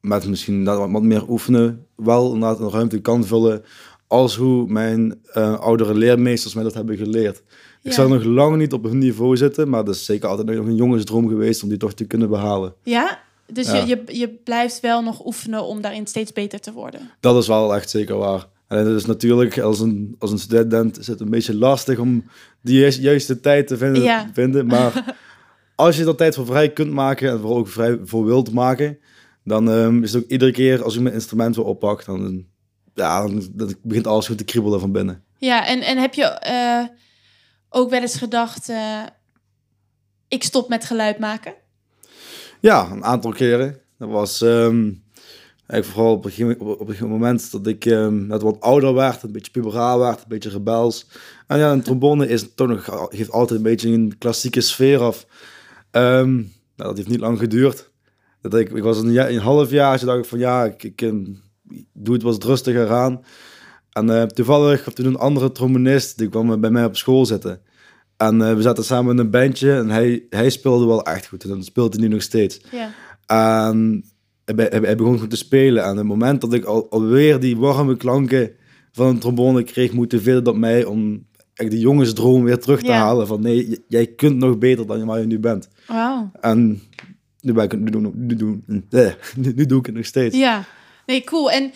met 0.00 0.28
misschien 0.28 0.64
wat, 0.64 0.90
wat 0.90 1.02
meer 1.02 1.28
oefenen 1.28 1.86
wel 1.96 2.32
inderdaad 2.32 2.60
een 2.60 2.70
ruimte 2.70 3.00
kan 3.00 3.24
vullen 3.24 3.64
als 4.06 4.36
hoe 4.36 4.66
mijn 4.66 5.20
uh, 5.34 5.58
oudere 5.58 5.94
leermeesters 5.94 6.54
mij 6.54 6.62
dat 6.62 6.74
hebben 6.74 6.96
geleerd. 6.96 7.42
Ja. 7.46 7.90
Ik 7.90 7.92
zal 7.92 8.08
nog 8.08 8.24
lang 8.24 8.56
niet 8.56 8.72
op 8.72 8.84
hun 8.84 8.98
niveau 8.98 9.36
zitten, 9.36 9.68
maar 9.68 9.84
dat 9.84 9.94
is 9.94 10.04
zeker 10.04 10.28
altijd 10.28 10.48
nog 10.48 10.66
een 10.66 10.76
jongensdroom 10.76 11.28
geweest 11.28 11.62
om 11.62 11.68
die 11.68 11.78
toch 11.78 11.92
te 11.94 12.04
kunnen 12.04 12.28
behalen. 12.28 12.74
Ja, 12.82 13.20
dus 13.46 13.66
ja. 13.66 13.76
Je, 13.76 13.86
je, 13.86 14.18
je 14.18 14.28
blijft 14.28 14.80
wel 14.80 15.02
nog 15.02 15.26
oefenen 15.26 15.64
om 15.64 15.80
daarin 15.80 16.06
steeds 16.06 16.32
beter 16.32 16.60
te 16.60 16.72
worden. 16.72 17.10
Dat 17.20 17.36
is 17.36 17.46
wel 17.46 17.74
echt 17.74 17.90
zeker 17.90 18.16
waar. 18.16 18.46
En 18.68 18.86
het 18.86 18.96
is 18.96 19.06
natuurlijk, 19.06 19.58
als 19.58 19.80
een, 19.80 20.16
als 20.18 20.30
een 20.30 20.38
student 20.38 20.98
is 20.98 21.06
het 21.06 21.20
een 21.20 21.30
beetje 21.30 21.56
lastig 21.56 21.98
om 21.98 22.24
die 22.60 22.80
juiste, 22.80 23.02
juiste 23.02 23.40
tijd 23.40 23.66
te 23.66 23.76
vinden. 23.76 24.02
Ja. 24.02 24.30
vinden 24.32 24.66
maar 24.66 25.16
als 25.74 25.96
je 25.96 26.06
er 26.06 26.14
tijd 26.14 26.34
voor 26.34 26.46
vrij 26.46 26.72
kunt 26.72 26.90
maken 26.90 27.30
en 27.30 27.38
vooral 27.38 27.58
ook 27.58 27.68
vrij 27.68 27.98
voor 28.04 28.24
wilt 28.24 28.52
maken, 28.52 28.98
dan 29.44 29.68
um, 29.68 30.02
is 30.02 30.12
het 30.12 30.22
ook 30.22 30.30
iedere 30.30 30.50
keer 30.50 30.82
als 30.82 30.94
ik 30.94 31.00
mijn 31.00 31.14
instrument 31.14 31.56
weer 31.56 31.64
oppak, 31.64 32.04
dan, 32.04 32.46
ja, 32.94 33.20
dan, 33.20 33.48
dan 33.52 33.74
begint 33.82 34.06
alles 34.06 34.26
goed 34.26 34.38
te 34.38 34.44
kriebelen 34.44 34.80
van 34.80 34.92
binnen. 34.92 35.22
Ja, 35.38 35.66
en, 35.66 35.80
en 35.80 35.98
heb 35.98 36.14
je 36.14 36.42
uh, 36.50 36.96
ook 37.68 37.90
wel 37.90 38.00
eens 38.00 38.16
gedacht, 38.16 38.68
uh, 38.68 39.02
ik 40.28 40.42
stop 40.42 40.68
met 40.68 40.84
geluid 40.84 41.18
maken? 41.18 41.54
Ja, 42.60 42.90
een 42.90 43.04
aantal 43.04 43.32
keren. 43.32 43.80
Dat 43.98 44.08
was... 44.08 44.40
Um, 44.40 45.06
Eigenlijk 45.68 45.86
vooral 45.86 46.14
op 46.14 46.24
een, 46.24 46.60
op 46.60 46.88
een 46.88 47.08
moment 47.08 47.52
dat 47.52 47.66
ik 47.66 47.84
um, 47.84 48.26
net 48.26 48.42
wat 48.42 48.60
ouder 48.60 48.94
werd, 48.94 49.22
een 49.22 49.32
beetje 49.32 49.50
puberaal 49.50 49.98
werd, 49.98 50.18
een 50.18 50.24
beetje 50.28 50.50
rebels. 50.50 51.06
En 51.46 51.58
ja, 51.58 51.72
een 51.72 51.82
trombone 51.82 52.28
is 52.28 52.54
toch 52.54 52.68
nog, 52.68 53.08
geeft 53.08 53.30
altijd 53.30 53.58
een 53.58 53.64
beetje 53.64 53.88
een 53.88 54.18
klassieke 54.18 54.60
sfeer 54.60 55.00
af. 55.00 55.26
Um, 55.90 56.34
nou, 56.76 56.88
dat 56.88 56.96
heeft 56.96 57.08
niet 57.08 57.20
lang 57.20 57.38
geduurd. 57.38 57.90
Dat 58.40 58.54
ik, 58.54 58.70
ik 58.70 58.82
was 58.82 58.98
een, 58.98 59.12
jaar, 59.12 59.30
een 59.30 59.38
half 59.38 59.70
jaar, 59.70 60.04
dacht 60.04 60.18
ik 60.18 60.24
van 60.24 60.38
ja, 60.38 60.64
ik, 60.64 60.82
ik, 60.82 61.00
ik 61.68 61.84
doe 61.92 62.14
het 62.14 62.22
wat 62.22 62.44
rustiger 62.44 62.90
aan. 62.90 63.24
En 63.92 64.06
uh, 64.06 64.22
toevallig 64.22 64.84
had 64.84 64.94
toen 64.94 65.06
een 65.06 65.16
andere 65.16 65.52
trombonist, 65.52 66.18
die 66.18 66.28
kwam 66.28 66.60
bij 66.60 66.70
mij 66.70 66.84
op 66.84 66.96
school 66.96 67.26
zitten. 67.26 67.60
En 68.16 68.40
uh, 68.40 68.54
we 68.54 68.62
zaten 68.62 68.84
samen 68.84 69.12
in 69.12 69.18
een 69.18 69.30
bandje 69.30 69.72
en 69.72 69.90
hij, 69.90 70.26
hij 70.30 70.50
speelde 70.50 70.86
wel 70.86 71.04
echt 71.04 71.26
goed. 71.26 71.42
En 71.42 71.48
dan 71.48 71.62
speelt 71.62 71.92
hij 71.92 72.02
nu 72.02 72.08
nog 72.08 72.22
steeds. 72.22 72.60
Ja. 72.70 72.90
En 73.26 74.04
hij, 74.56 74.78
hij 74.82 74.96
begon 74.96 75.18
goed 75.18 75.30
te 75.30 75.36
spelen. 75.36 75.84
En 75.84 75.96
het 75.96 76.06
moment 76.06 76.40
dat 76.40 76.52
ik 76.52 76.64
al, 76.64 76.90
alweer 76.90 77.40
die 77.40 77.56
warme 77.56 77.96
klanken 77.96 78.50
van 78.92 79.06
een 79.06 79.18
trombone 79.18 79.62
kreeg, 79.62 79.92
motiveerde 79.92 80.42
dat 80.42 80.56
mij 80.56 80.84
om 80.84 81.26
echt 81.54 81.70
die 81.70 81.80
jongensdroom 81.80 82.44
weer 82.44 82.58
terug 82.58 82.82
te 82.82 82.92
halen. 82.92 83.26
Van 83.26 83.40
nee, 83.40 83.84
jij 83.88 84.06
kunt 84.06 84.36
nog 84.36 84.58
beter 84.58 84.86
dan 84.86 85.04
waar 85.04 85.20
je 85.20 85.26
nu 85.26 85.38
bent. 85.38 85.68
En 86.40 86.82
nu, 87.40 87.52
ben 87.52 87.64
ik, 87.64 87.78
nu, 87.78 87.90
doen, 87.90 88.12
nu, 88.14 88.36
doen, 88.36 88.64
nu, 89.36 89.52
nu 89.54 89.66
doe 89.66 89.78
ik 89.78 89.86
het 89.86 89.94
nog 89.94 90.04
steeds. 90.04 90.36
Ja, 90.36 90.64
nee, 91.06 91.24
cool. 91.24 91.50
En 91.50 91.72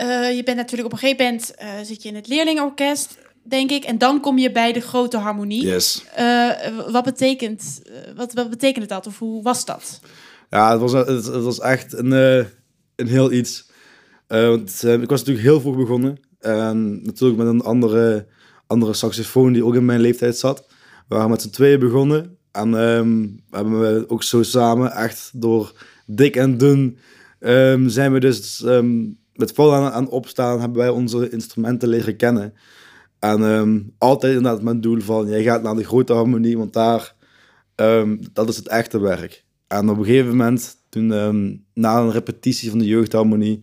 uh, 0.00 0.36
je 0.36 0.42
bent 0.42 0.56
natuurlijk 0.56 0.84
op 0.84 0.92
een 0.92 0.98
gegeven 0.98 1.24
moment 1.24 1.54
uh, 1.62 1.68
zit 1.82 2.02
je 2.02 2.08
in 2.08 2.14
het 2.14 2.28
leerlingenorkest, 2.28 3.18
denk 3.42 3.70
ik. 3.70 3.84
En 3.84 3.98
dan 3.98 4.20
kom 4.20 4.38
je 4.38 4.52
bij 4.52 4.72
de 4.72 4.80
grote 4.80 5.16
harmonie. 5.16 5.66
Yes. 5.66 6.04
Uh, 6.18 6.50
wat, 6.90 7.04
betekent, 7.04 7.82
wat, 8.16 8.32
wat 8.32 8.50
betekende 8.50 8.86
dat? 8.86 9.06
Of 9.06 9.18
hoe 9.18 9.42
was 9.42 9.64
dat? 9.64 10.00
Ja, 10.50 10.70
het 10.70 10.80
was, 10.80 10.92
het, 10.92 11.26
was 11.26 11.60
echt 11.60 11.92
een, 11.92 12.12
uh, 12.12 12.44
een 12.96 13.06
heel 13.06 13.32
iets. 13.32 13.70
Uh, 14.28 14.48
want, 14.48 14.82
uh, 14.84 14.92
ik 14.92 15.08
was 15.08 15.18
natuurlijk 15.18 15.46
heel 15.46 15.60
vroeg 15.60 15.76
begonnen. 15.76 16.20
En 16.38 17.02
natuurlijk 17.02 17.38
met 17.38 17.46
een 17.48 17.62
andere, 17.62 18.26
andere 18.66 18.92
saxofoon 18.92 19.52
die 19.52 19.64
ook 19.64 19.74
in 19.74 19.84
mijn 19.84 20.00
leeftijd 20.00 20.36
zat. 20.36 20.66
We 21.08 21.14
waren 21.14 21.30
met 21.30 21.42
z'n 21.42 21.50
tweeën 21.50 21.80
begonnen. 21.80 22.36
En 22.52 22.74
um, 22.74 23.40
hebben 23.50 23.80
we 23.80 24.04
ook 24.08 24.22
zo 24.22 24.42
samen, 24.42 24.92
echt 24.92 25.30
door 25.34 25.72
dik 26.06 26.36
en 26.36 26.58
dun, 26.58 26.98
um, 27.40 27.88
zijn 27.88 28.12
we 28.12 28.20
dus 28.20 28.62
um, 28.62 29.18
met 29.34 29.52
vol 29.52 29.74
aan, 29.74 29.92
aan 29.92 30.08
opstaan, 30.08 30.60
hebben 30.60 30.78
wij 30.78 30.88
onze 30.88 31.30
instrumenten 31.30 31.88
leren 31.88 32.16
kennen. 32.16 32.54
En 33.18 33.94
altijd 33.98 34.36
inderdaad 34.36 34.62
mijn 34.62 34.80
doel 34.80 35.00
van, 35.00 35.28
jij 35.28 35.42
gaat 35.42 35.62
naar 35.62 35.76
de 35.76 35.84
grote 35.84 36.12
harmonie, 36.12 36.58
want 36.58 36.72
daar, 36.72 37.14
dat 38.32 38.48
is 38.48 38.56
het 38.56 38.68
echte 38.68 39.00
werk. 39.00 39.44
En 39.70 39.88
op 39.88 39.98
een 39.98 40.04
gegeven 40.04 40.28
moment, 40.28 40.76
toen 40.88 41.10
um, 41.10 41.64
na 41.74 41.98
een 41.98 42.10
repetitie 42.10 42.70
van 42.70 42.78
de 42.78 42.84
jeugdharmonie, 42.84 43.60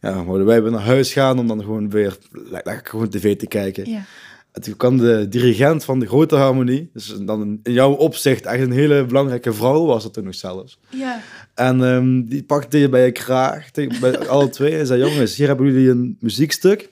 ja, 0.00 0.24
wouden 0.24 0.46
wij 0.46 0.62
weer 0.62 0.70
naar 0.70 0.80
huis 0.80 1.12
gaan 1.12 1.38
om 1.38 1.46
dan 1.46 1.60
gewoon 1.60 1.90
weer 1.90 2.18
lekker 2.50 2.80
gewoon 2.84 3.08
tv 3.08 3.36
te 3.36 3.46
kijken. 3.46 3.90
Ja. 3.90 4.04
En 4.52 4.62
toen 4.62 4.76
kwam 4.76 4.96
de 4.96 5.26
dirigent 5.28 5.84
van 5.84 6.00
de 6.00 6.06
grote 6.06 6.36
harmonie, 6.36 6.90
dus 6.92 7.16
dan 7.20 7.60
in 7.62 7.72
jouw 7.72 7.92
opzicht 7.92 8.46
echt 8.46 8.62
een 8.62 8.70
hele 8.70 9.04
belangrijke 9.04 9.52
vrouw 9.52 9.84
was 9.84 10.02
dat 10.02 10.12
toen 10.12 10.24
nog 10.24 10.34
zelfs. 10.34 10.78
Ja. 10.88 11.22
En 11.54 11.80
um, 11.80 12.28
die 12.28 12.42
pakte 12.42 12.78
je 12.78 12.88
bij 12.88 13.04
je 13.04 13.12
kraag, 13.12 13.70
bij 14.00 14.18
alle 14.28 14.48
twee, 14.48 14.76
en 14.76 14.86
zei, 14.86 15.00
jongens, 15.00 15.36
hier 15.36 15.46
hebben 15.46 15.66
jullie 15.66 15.90
een 15.90 16.16
muziekstuk. 16.20 16.90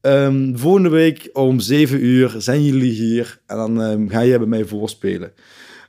Um, 0.00 0.58
volgende 0.58 0.88
week 0.88 1.30
om 1.32 1.60
zeven 1.60 2.04
uur 2.04 2.34
zijn 2.38 2.64
jullie 2.64 2.92
hier 2.92 3.40
en 3.46 3.56
dan 3.56 3.80
um, 3.80 4.08
ga 4.08 4.20
je 4.20 4.38
bij 4.38 4.46
mij 4.46 4.64
voorspelen. 4.64 5.32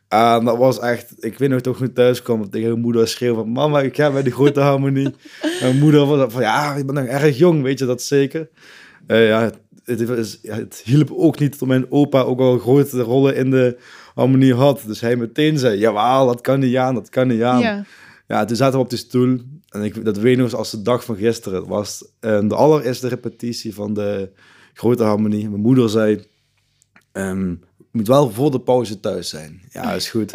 En 0.09 0.45
dat 0.45 0.57
was 0.57 0.79
echt, 0.79 1.25
ik 1.25 1.37
weet 1.37 1.49
nog 1.49 1.61
toch 1.61 1.83
ik 1.83 1.93
thuis 1.93 2.21
kwam 2.21 2.41
en 2.41 2.49
tegen 2.49 2.69
mijn 2.69 2.81
moeder 2.81 3.07
schreeuwen 3.07 3.37
van 3.37 3.51
mama, 3.51 3.81
ik 3.81 3.95
ga 3.95 4.11
bij 4.11 4.23
de 4.23 4.31
grote 4.31 4.59
harmonie. 4.59 5.15
mijn 5.61 5.79
moeder 5.79 6.05
was 6.05 6.33
van 6.33 6.41
ja, 6.41 6.75
ik 6.75 6.85
ben 6.85 6.95
nog 6.95 7.05
erg 7.05 7.37
jong, 7.37 7.61
weet 7.61 7.79
je 7.79 7.85
dat 7.85 8.01
zeker. 8.01 8.49
Uh, 9.07 9.27
ja, 9.27 9.41
het, 9.83 9.99
het, 9.99 10.39
het, 10.41 10.81
hielp 10.85 11.11
ook 11.11 11.39
niet 11.39 11.59
dat 11.59 11.67
mijn 11.67 11.91
opa 11.91 12.21
ook 12.21 12.39
al 12.39 12.57
grote 12.57 13.01
rollen 13.01 13.35
in 13.35 13.51
de 13.51 13.77
harmonie 14.15 14.53
had. 14.53 14.83
Dus 14.85 15.01
hij 15.01 15.15
meteen 15.15 15.57
zei, 15.57 15.77
jawel, 15.77 16.25
dat 16.25 16.41
kan 16.41 16.59
niet 16.59 16.75
aan, 16.75 16.93
dat 16.93 17.09
kan 17.09 17.27
niet 17.27 17.41
aan. 17.41 17.59
Ja, 17.59 17.85
ja 18.27 18.45
toen 18.45 18.55
zaten 18.57 18.77
we 18.77 18.83
op 18.83 18.89
de 18.89 18.97
stoel 18.97 19.39
en 19.69 19.83
ik, 19.83 20.05
dat 20.05 20.17
weet 20.17 20.35
nog 20.35 20.45
eens 20.45 20.55
als 20.55 20.71
de 20.71 20.81
dag 20.81 21.03
van 21.03 21.15
gisteren. 21.15 21.59
Het 21.59 21.67
was 21.67 22.03
uh, 22.21 22.47
de 22.47 22.55
allereerste 22.55 23.07
repetitie 23.07 23.73
van 23.73 23.93
de 23.93 24.29
grote 24.73 25.03
harmonie. 25.03 25.49
Mijn 25.49 25.61
moeder 25.61 25.89
zei, 25.89 26.25
um, 27.13 27.59
moet 27.91 28.07
wel 28.07 28.31
voor 28.31 28.51
de 28.51 28.59
pauze 28.59 28.99
thuis 28.99 29.29
zijn. 29.29 29.61
Ja, 29.71 29.93
is 29.93 30.09
goed. 30.09 30.31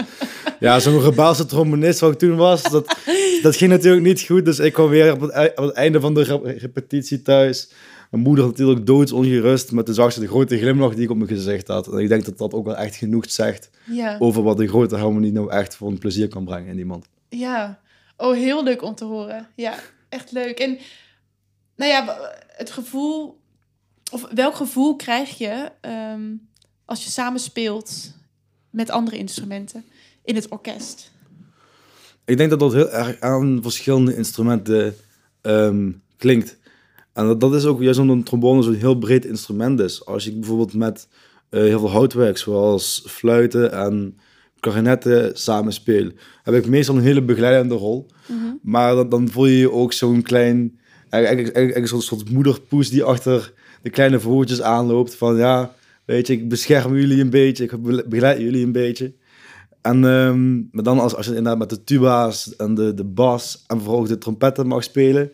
ja, 0.61 0.79
zo'n 0.79 1.01
rebelse 1.01 1.47
trombonist 1.47 2.01
wat 2.01 2.13
ik 2.13 2.19
toen 2.19 2.37
was, 2.37 2.63
dat, 2.63 2.97
dat 3.43 3.57
ging 3.57 3.71
natuurlijk 3.71 4.05
niet 4.05 4.23
goed. 4.23 4.45
Dus 4.45 4.59
ik 4.59 4.73
kwam 4.73 4.89
weer 4.89 5.13
op 5.13 5.21
het, 5.21 5.59
op 5.59 5.65
het 5.65 5.75
einde 5.75 6.01
van 6.01 6.15
de 6.15 6.55
repetitie 6.59 7.23
thuis. 7.23 7.71
Mijn 8.11 8.27
moeder 8.27 8.45
natuurlijk 8.45 8.87
doodsongerust, 8.87 9.73
met 9.73 9.87
de 9.87 9.95
zachtste 9.95 10.21
de 10.21 10.27
grote 10.27 10.59
glimlach 10.59 10.95
die 10.95 11.05
ik 11.05 11.11
op 11.11 11.17
mijn 11.17 11.29
gezicht 11.29 11.69
had. 11.69 11.93
En 11.93 11.99
ik 11.99 12.09
denk 12.09 12.25
dat 12.25 12.39
dat 12.39 12.53
ook 12.53 12.65
wel 12.65 12.77
echt 12.77 12.97
genoeg 12.97 13.31
zegt 13.31 13.71
ja. 13.85 14.17
over 14.19 14.43
wat 14.43 14.57
de 14.57 14.69
grote 14.69 14.97
harmonie 14.97 15.33
nou 15.33 15.51
echt 15.51 15.77
voor 15.77 15.89
een 15.89 15.99
plezier 15.99 16.29
kan 16.29 16.45
brengen 16.45 16.73
in 16.73 16.79
iemand. 16.79 17.07
Ja, 17.29 17.81
oh, 18.17 18.35
heel 18.35 18.65
leuk 18.65 18.83
om 18.83 18.95
te 18.95 19.05
horen. 19.05 19.49
Ja, 19.55 19.75
echt 20.09 20.33
leuk. 20.33 20.59
En 20.59 20.79
nou 21.77 21.91
ja, 21.91 22.19
het 22.49 22.71
gevoel, 22.71 23.41
of 24.11 24.27
welk 24.35 24.55
gevoel 24.55 24.97
krijg 24.97 25.39
je 25.39 25.71
ehm, 25.81 26.33
als 26.85 27.05
je 27.05 27.11
samen 27.11 27.41
speelt 27.41 28.13
met 28.71 28.91
andere 28.91 29.17
instrumenten 29.17 29.85
in 30.25 30.35
het 30.35 30.49
orkest? 30.49 31.11
Ik 32.25 32.37
denk 32.37 32.51
dat 32.51 32.61
dat 32.61 32.73
heel 32.73 32.91
erg 32.91 33.21
aan 33.21 33.59
verschillende 33.63 34.17
instrumenten 34.17 34.97
ehm, 35.41 35.91
klinkt. 36.17 36.57
En 37.13 37.27
dat, 37.27 37.41
dat 37.41 37.55
is 37.55 37.65
ook 37.65 37.83
juist 37.83 37.99
omdat 37.99 38.17
een 38.17 38.23
trombone 38.23 38.63
zo'n 38.63 38.75
heel 38.75 38.99
breed 38.99 39.25
instrument 39.25 39.81
is. 39.81 40.07
Als 40.07 40.27
ik 40.27 40.41
bijvoorbeeld 40.41 40.75
met 40.75 41.09
uh, 41.51 41.61
heel 41.61 41.79
veel 41.79 41.91
houtwerk, 41.91 42.39
zoals 42.39 43.05
fluiten 43.07 43.73
en 43.73 44.19
klarinetten 44.61 45.39
samenspeel, 45.39 46.11
heb 46.43 46.55
ik 46.55 46.67
meestal 46.67 46.97
een 46.97 47.03
hele 47.03 47.23
begeleidende 47.23 47.75
rol. 47.75 48.07
Mhm. 48.27 48.39
Maar 48.63 48.95
dan, 48.95 49.09
dan, 49.09 49.29
voel 49.29 49.47
je 49.47 49.59
je 49.59 49.73
ook 49.73 49.93
zo'n 49.93 50.23
klein, 50.23 50.79
eigenlijk, 51.09 51.57
eigenlijk, 51.57 51.93
een 51.93 52.03
soort 52.03 52.31
moederpoes 52.31 52.91
die 52.91 53.05
achter 53.05 53.53
de 53.83 53.91
kleine 53.91 54.21
vogeltjes 54.21 54.63
aanloopt. 54.63 55.15
Van 55.15 55.37
ja, 55.37 55.75
weet 56.05 56.27
je, 56.27 56.33
ik 56.33 56.49
bescherm 56.49 56.97
jullie 56.97 57.21
een 57.21 57.31
beetje, 57.31 57.65
ik 57.65 58.09
begeleid 58.09 58.41
jullie 58.41 58.65
een 58.65 58.73
beetje. 58.73 59.15
En 59.81 60.05
um, 60.05 60.69
maar 60.73 60.85
dan 60.85 60.99
als, 60.99 61.15
als 61.15 61.27
je 61.27 61.31
inderdaad 61.31 61.59
met 61.59 61.71
de 61.71 61.85
tuba's 61.85 62.57
en 62.57 62.75
de, 62.75 62.95
de 62.95 63.05
bas 63.05 63.65
en 63.67 63.81
vooral 63.81 64.01
ook 64.01 64.09
de 64.09 64.19
trompetten 64.19 64.67
mag 64.67 64.83
spelen, 64.83 65.33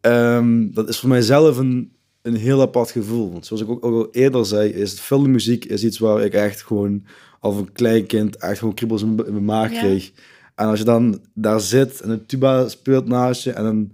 um, 0.00 0.74
dat 0.74 0.88
is 0.88 0.98
voor 0.98 1.08
mijzelf 1.08 1.58
een, 1.58 1.92
een 2.22 2.36
heel 2.36 2.60
apart 2.60 2.90
gevoel. 2.90 3.32
Want 3.32 3.46
zoals 3.46 3.62
ik 3.62 3.68
ook, 3.68 3.84
ook 3.84 4.04
al 4.04 4.08
eerder 4.12 4.46
zei, 4.46 4.70
is 4.70 4.92
filmmuziek 4.92 5.64
is 5.64 5.84
iets 5.84 5.98
waar 5.98 6.24
ik 6.24 6.32
echt 6.32 6.62
gewoon 6.62 7.04
als 7.40 7.56
een 7.56 7.72
klein 7.72 8.06
kind 8.06 8.36
echt 8.36 8.58
gewoon 8.58 8.74
kriebels 8.74 9.02
in, 9.02 9.14
mijn 9.14 9.44
maag 9.44 9.70
kreeg. 9.70 10.12
En 10.54 10.66
als 10.66 10.78
je 10.78 10.84
dan 10.84 11.20
daar 11.34 11.60
zit 11.60 12.00
en 12.00 12.10
een 12.10 12.26
tuba 12.26 12.68
speelt 12.68 13.08
naast 13.08 13.44
je 13.44 13.52
en 13.52 13.64
een, 13.64 13.92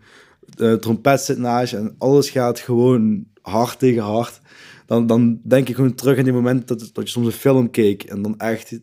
een 0.56 0.80
trompet 0.80 1.20
zit 1.20 1.38
naast 1.38 1.70
je 1.70 1.76
en 1.76 1.94
alles 1.98 2.30
gaat 2.30 2.58
gewoon 2.58 3.24
hard 3.42 3.78
tegen 3.78 4.02
hard, 4.02 4.40
dan, 4.88 5.06
dan 5.06 5.40
denk 5.44 5.68
ik 5.68 5.74
gewoon 5.74 5.94
terug 5.94 6.18
aan 6.18 6.24
die 6.24 6.32
moment 6.32 6.68
dat, 6.68 6.90
dat 6.92 7.04
je 7.04 7.10
soms 7.10 7.26
een 7.26 7.32
film 7.32 7.70
keek 7.70 8.02
en 8.02 8.22
dan 8.22 8.38
echt, 8.38 8.78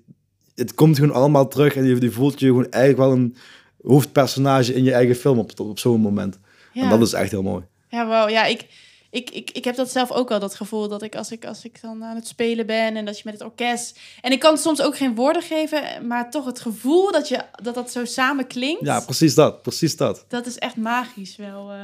het 0.55 0.73
komt 0.73 0.95
gewoon 0.95 1.15
allemaal 1.15 1.47
terug 1.47 1.75
en 1.75 1.85
je, 1.85 2.01
je 2.01 2.11
voelt 2.11 2.39
je 2.39 2.45
gewoon 2.45 2.69
eigenlijk 2.69 3.03
wel 3.03 3.17
een 3.17 3.35
hoofdpersonage 3.81 4.73
in 4.73 4.83
je 4.83 4.93
eigen 4.93 5.15
film 5.15 5.39
op, 5.39 5.59
op 5.59 5.79
zo'n 5.79 6.01
moment. 6.01 6.39
Ja. 6.73 6.81
En 6.81 6.89
dat 6.89 7.01
is 7.01 7.13
echt 7.13 7.31
heel 7.31 7.43
mooi. 7.43 7.63
Ja, 7.89 8.07
wow. 8.07 8.29
Ja, 8.29 8.45
ik, 8.45 8.65
ik, 9.09 9.29
ik, 9.29 9.51
ik 9.51 9.63
heb 9.63 9.75
dat 9.75 9.91
zelf 9.91 10.11
ook 10.11 10.31
al, 10.31 10.39
dat 10.39 10.55
gevoel 10.55 10.87
dat 10.87 11.01
ik 11.01 11.15
als, 11.15 11.31
ik 11.31 11.45
als 11.45 11.65
ik 11.65 11.81
dan 11.81 12.03
aan 12.03 12.15
het 12.15 12.27
spelen 12.27 12.65
ben 12.65 12.95
en 12.95 13.05
dat 13.05 13.17
je 13.17 13.23
met 13.25 13.33
het 13.33 13.43
orkest. 13.43 13.99
En 14.21 14.31
ik 14.31 14.39
kan 14.39 14.57
soms 14.57 14.81
ook 14.81 14.97
geen 14.97 15.15
woorden 15.15 15.41
geven, 15.41 16.07
maar 16.07 16.31
toch 16.31 16.45
het 16.45 16.59
gevoel 16.59 17.11
dat 17.11 17.27
je, 17.27 17.41
dat, 17.63 17.75
dat 17.75 17.91
zo 17.91 18.05
samen 18.05 18.47
klinkt. 18.47 18.85
Ja, 18.85 18.99
precies 18.99 19.35
dat. 19.35 19.61
Precies 19.61 19.97
dat. 19.97 20.25
Dat 20.27 20.45
is 20.45 20.57
echt 20.57 20.75
magisch 20.75 21.35
wel. 21.35 21.71
Uh, 21.71 21.77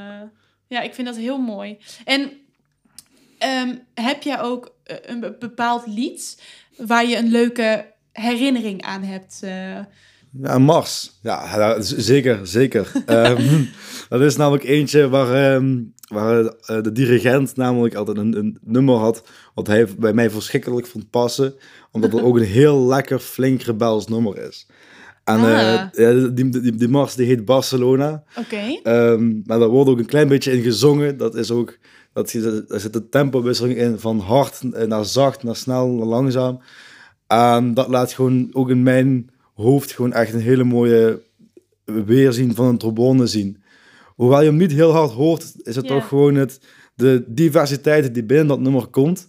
ja, 0.68 0.82
ik 0.82 0.94
vind 0.94 1.08
dat 1.08 1.18
heel 1.18 1.38
mooi. 1.38 1.78
En 2.06 2.32
um, 3.44 3.80
heb 3.94 4.22
jij 4.24 4.42
ook 4.42 4.76
eh, 4.84 4.96
een 5.02 5.36
bepaald 5.40 5.88
lied 5.88 6.42
waar 6.78 7.06
je 7.06 7.18
een 7.18 7.32
leuke 7.32 7.86
herinnering 8.12 8.82
aan 8.82 9.04
hebt? 9.04 9.42
Uh, 9.44 9.78
ja, 10.42 10.58
Mars. 10.58 11.20
Ja, 11.22 11.82
zeker, 11.82 12.48
zeker. 12.48 12.92
um, 13.08 13.70
dat 14.10 14.22
is 14.22 14.36
namelijk 14.36 14.64
eentje 14.64 15.10
waar, 15.10 15.54
um, 15.54 15.94
waar 16.08 16.44
uh, 16.44 16.52
de 16.66 16.92
dirigent 16.92 17.56
namelijk 17.56 17.96
altijd 17.96 18.18
een, 18.18 18.38
een, 18.38 18.58
nummer 18.62 18.96
had, 18.96 19.24
wat 19.54 19.68
hij 19.68 19.88
bij 19.98 20.14
mij 20.14 20.30
verschrikkelijk 20.30 20.88
vond 20.88 21.10
passen, 21.10 21.54
omdat 21.92 22.12
het 22.12 22.22
ook 22.22 22.38
een 22.38 22.44
heel 22.44 22.86
lekker, 22.86 23.20
flink 23.20 23.62
rebels 23.62 24.08
nummer 24.08 24.38
is. 24.38 24.68
En 25.24 25.40
ah. 25.40 25.88
uh, 25.94 26.28
die, 26.34 26.50
die, 26.50 26.76
die, 26.76 26.88
mars 26.88 27.16
die 27.16 27.26
heet 27.26 27.46
Barcelona. 27.46 28.24
Oké. 28.38 28.80
Okay. 28.84 29.12
Um, 29.12 29.42
maar 29.46 29.60
daar 29.60 29.68
wordt 29.68 29.90
ook 29.90 30.00
een 30.00 30.06
klein 30.06 30.28
beetje 30.28 30.52
in 30.52 30.62
gezongen. 30.62 31.18
Dat 31.18 31.36
is 31.36 31.52
ook, 31.52 31.78
dat, 32.14 32.32
daar 32.68 32.80
zit 32.80 32.94
de 32.94 33.10
tempowisseling 33.10 33.78
in 33.78 34.00
van 34.00 34.20
hard 34.20 34.64
naar 34.88 35.06
zacht, 35.06 35.44
naar 35.44 35.56
snel, 35.56 35.88
naar 35.88 36.06
langzaam. 36.06 36.60
En 37.28 37.74
dat 37.74 37.88
laat 37.88 38.14
gewoon 38.14 38.50
ook 38.54 38.70
in 38.70 38.84
mijn 38.84 39.30
hoofd 39.54 39.92
gewoon 39.92 40.14
echt 40.14 40.34
een 40.34 40.40
hele 40.40 40.64
mooie 40.64 41.22
weerzien 41.86 42.56
van 42.56 42.66
een 42.66 42.78
trombone 42.78 43.28
zien. 43.28 43.64
Hoewel 44.16 44.40
je 44.42 44.48
hem 44.48 44.58
niet 44.58 44.72
heel 44.72 44.92
hard 44.92 45.12
hoort, 45.12 45.54
is 45.64 45.76
het 45.76 45.88
toch 45.88 46.08
gewoon 46.08 46.36
het, 46.36 46.60
de 46.96 47.24
diversiteit 47.28 48.14
die 48.14 48.24
binnen 48.24 48.48
dat 48.48 48.60
nummer 48.60 48.88
komt, 48.88 49.28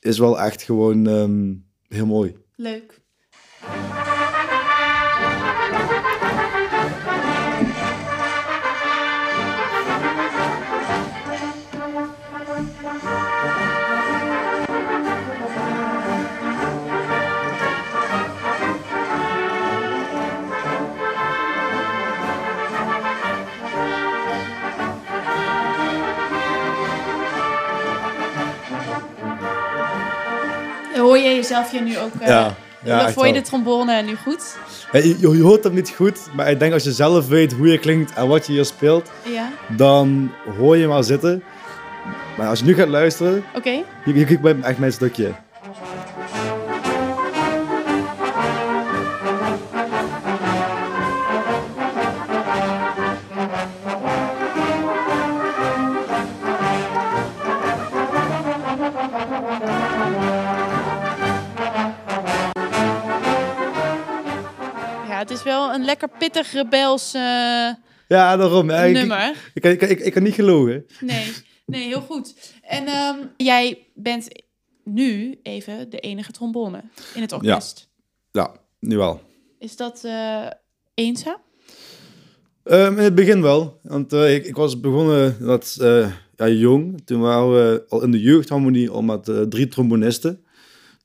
is 0.00 0.18
wel 0.18 0.40
echt 0.40 0.62
gewoon 0.62 1.06
ehm, 1.06 1.54
heel 1.88 2.06
mooi. 2.06 2.36
Leuk. 2.56 3.00
Hoor 31.08 31.18
je 31.18 31.34
jezelf 31.34 31.72
je 31.72 31.80
nu 31.80 31.98
ook... 31.98 32.14
Uh, 32.20 32.26
ja. 32.26 32.54
Ja, 32.84 33.12
je 33.24 33.32
de 33.32 33.40
trombone 33.40 34.02
nu 34.02 34.16
goed? 34.16 34.56
je, 34.92 35.16
je, 35.20 35.42
hoort 35.42 35.64
hem 35.64 35.74
niet 35.74 35.90
goed, 35.90 36.18
maar 36.34 36.50
ik 36.50 36.58
denk 36.58 36.72
als 36.72 36.84
je 36.84 36.92
zelf 36.92 37.28
weet 37.28 37.52
hoe 37.52 37.68
je 37.68 37.78
klinkt 37.78 38.14
en 38.14 38.28
wat 38.28 38.46
je 38.46 38.52
hier 38.52 38.64
speelt, 38.64 39.10
ja. 39.22 39.50
dan 39.76 40.30
hoor 40.58 40.76
je 40.76 40.82
hem 40.82 40.90
al 40.90 41.02
zitten. 41.02 41.42
Maar 42.36 42.48
als 42.48 42.58
je 42.58 42.64
nu 42.64 42.74
gaat 42.74 42.88
luisteren. 42.88 43.44
Okay. 43.54 43.84
je, 44.04 44.14
je, 44.14 44.38
je, 44.42 44.56
echt 44.62 44.78
mijn 44.78 44.92
stukje. 44.92 45.34
Lekker 65.84 66.08
pittig 66.18 66.52
rebels 66.52 67.14
uh, 67.14 67.20
ja, 68.08 68.36
daarom. 68.36 68.66
nummer. 68.66 69.50
Ik, 69.54 69.64
ik, 69.64 69.80
ik, 69.82 70.00
ik, 70.00 70.12
kan 70.12 70.22
niet 70.22 70.34
gelogen. 70.34 70.86
Nee, 71.00 71.32
nee 71.66 71.86
heel 71.86 72.00
goed. 72.00 72.34
En 72.62 72.88
um, 72.88 73.30
jij 73.36 73.86
bent 73.94 74.28
nu 74.84 75.38
even 75.42 75.90
de 75.90 75.98
enige 75.98 76.32
trombone 76.32 76.82
in 77.14 77.20
het 77.20 77.32
orkest. 77.32 77.88
Ja, 78.30 78.42
ja 78.42 78.60
nu 78.78 78.96
wel. 78.96 79.20
Is 79.58 79.76
dat 79.76 80.02
uh, 80.04 80.46
eenzaam? 80.94 81.40
Um, 82.64 82.98
in 82.98 83.04
het 83.04 83.14
begin 83.14 83.42
wel. 83.42 83.78
Want 83.82 84.12
uh, 84.12 84.34
ik, 84.34 84.44
ik, 84.44 84.56
was 84.56 84.80
begonnen 84.80 85.36
dat, 85.40 85.76
ja, 86.36 86.48
jong. 86.48 87.00
Toen 87.04 87.20
waren 87.20 87.52
we 87.52 87.84
al 87.88 88.02
in 88.02 88.10
de 88.10 88.20
jeugdharmonie 88.20 88.90
al 88.90 89.02
met 89.02 89.30
drie 89.48 89.68
trombonisten 89.68 90.44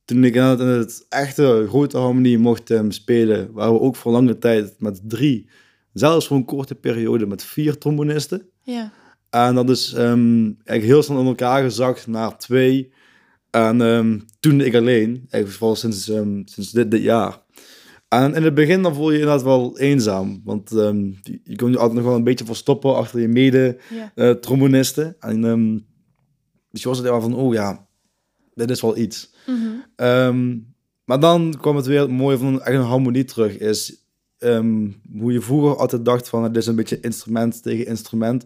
toen 0.05 0.23
ik 0.23 0.35
in 0.35 0.41
het 0.41 1.05
echte 1.09 1.65
grote 1.67 1.97
harmonie 1.97 2.37
mocht 2.37 2.69
um, 2.69 2.91
spelen, 2.91 3.51
waren 3.51 3.73
we 3.73 3.79
ook 3.79 3.95
voor 3.95 4.11
lange 4.11 4.37
tijd 4.37 4.75
met 4.79 5.01
drie, 5.03 5.49
zelfs 5.93 6.27
voor 6.27 6.37
een 6.37 6.45
korte 6.45 6.75
periode 6.75 7.25
met 7.25 7.43
vier 7.43 7.77
trombonisten. 7.77 8.49
Ja. 8.61 8.91
En 9.29 9.55
dat 9.55 9.69
is 9.69 9.93
um, 9.93 10.43
eigenlijk 10.45 10.83
heel 10.83 11.03
snel 11.03 11.19
in 11.19 11.25
elkaar 11.25 11.63
gezakt 11.63 12.07
naar 12.07 12.37
twee. 12.37 12.93
En 13.49 13.81
um, 13.81 14.25
toen 14.39 14.61
ik 14.61 14.75
alleen, 14.75 15.15
eigenlijk 15.29 15.53
vooral 15.53 15.75
sinds, 15.75 16.03
sinds 16.45 16.71
dit, 16.71 16.91
dit 16.91 17.01
jaar. 17.01 17.41
En 18.19 18.35
in 18.35 18.43
het 18.43 18.53
begin 18.53 18.81
dan 18.81 18.95
voel 18.95 19.11
je 19.11 19.13
je 19.17 19.19
inderdaad 19.21 19.45
wel 19.45 19.79
eenzaam. 19.79 20.41
Want 20.43 20.71
ehm, 20.71 21.11
je, 21.43 21.55
kon 21.55 21.71
je 21.71 21.77
altijd 21.77 21.97
nog 21.97 22.05
wel 22.05 22.15
een 22.15 22.23
beetje 22.23 22.45
verstoppen 22.45 22.95
achter 22.95 23.19
je 23.19 23.27
mede-trombonisten. 23.27 25.05
Ja. 25.19 25.29
en 25.29 25.45
ehm, 25.45 25.79
dus 26.71 26.81
je 26.81 26.87
was 26.87 26.97
er 26.97 27.03
wel 27.03 27.21
van, 27.21 27.35
oh 27.35 27.53
ja, 27.53 27.87
dit 28.53 28.69
is 28.69 28.81
wel 28.81 28.97
iets. 28.97 29.33
Mhm. 29.47 29.57
Ehm, 29.95 30.57
maar 31.05 31.19
dan 31.19 31.55
kwam 31.61 31.75
het 31.75 31.85
weer 31.85 31.99
het 32.01 32.09
mooie 32.11 32.37
van 32.37 32.61
echt 32.61 32.75
een 32.75 32.81
harmonie 32.81 33.23
terug. 33.25 33.57
Is 33.57 34.01
ehm, 34.37 34.87
hoe 35.19 35.31
je 35.33 35.41
vroeger 35.41 35.77
altijd 35.77 36.05
dacht 36.05 36.29
van 36.29 36.43
het 36.43 36.57
is 36.57 36.67
een 36.67 36.75
beetje 36.75 36.99
instrument 36.99 37.63
tegen 37.63 37.85
instrument. 37.85 38.45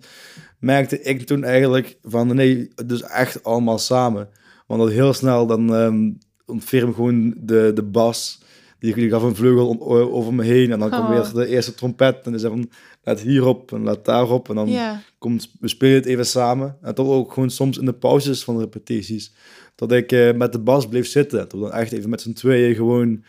Merkte 0.60 1.02
ik 1.02 1.26
toen 1.26 1.44
eigenlijk 1.44 1.98
van 2.04 2.36
nee, 2.36 2.72
het 2.76 2.92
is 2.92 3.02
echt 3.02 3.44
allemaal 3.44 3.78
samen. 3.80 4.30
Want 4.68 4.82
dat 4.82 4.92
heel 4.92 5.14
snel 5.14 5.48
dan 5.48 5.70
um, 5.74 6.18
ontferm 6.46 6.94
gewoon 6.94 7.34
de, 7.38 7.72
de 7.74 7.84
bas. 7.84 8.42
Die, 8.80 8.94
die 8.96 9.10
gaf 9.10 9.24
een 9.24 9.36
vleugel 9.36 9.82
over 10.12 10.34
me 10.34 10.44
heen. 10.44 10.72
En 10.72 10.80
dan 10.80 10.90
kwam 10.90 11.02
Oh. 11.02 11.10
weer 11.10 11.34
de 11.34 11.48
eerste 11.48 11.74
trompet. 11.74 12.16
En 12.24 12.32
dan 12.32 12.40
zei 12.40 12.54
van 12.54 12.70
laat 13.04 13.20
hierop 13.20 13.72
en 13.72 13.84
laat 13.84 14.06
daarop. 14.06 14.50
En 14.50 14.56
dan 14.56 14.70
komt, 15.18 15.52
we 15.60 15.68
spelen 15.68 15.96
het 15.96 16.06
even 16.06 16.26
samen. 16.26 16.78
En 16.82 16.96
toch 16.96 17.08
ook 17.08 17.34
gewoon 17.34 17.50
soms 17.50 17.78
in 17.78 17.86
de 17.86 17.94
pauzes 17.94 18.44
van 18.44 18.56
de 18.56 18.62
repetities. 18.62 19.34
Dat 19.78 19.92
ik 19.92 20.12
eh, 20.12 20.34
met 20.34 20.52
de 20.52 20.60
bas 20.60 20.88
bleef 20.88 21.08
zitten. 21.08 21.40
Dat 21.40 21.52
we 21.52 21.60
dan 21.60 21.72
echt 21.72 21.92
even 21.92 22.10
met 22.10 22.22
z'n 22.22 22.34
tweeën 22.34 22.76
gewoon... 22.76 23.24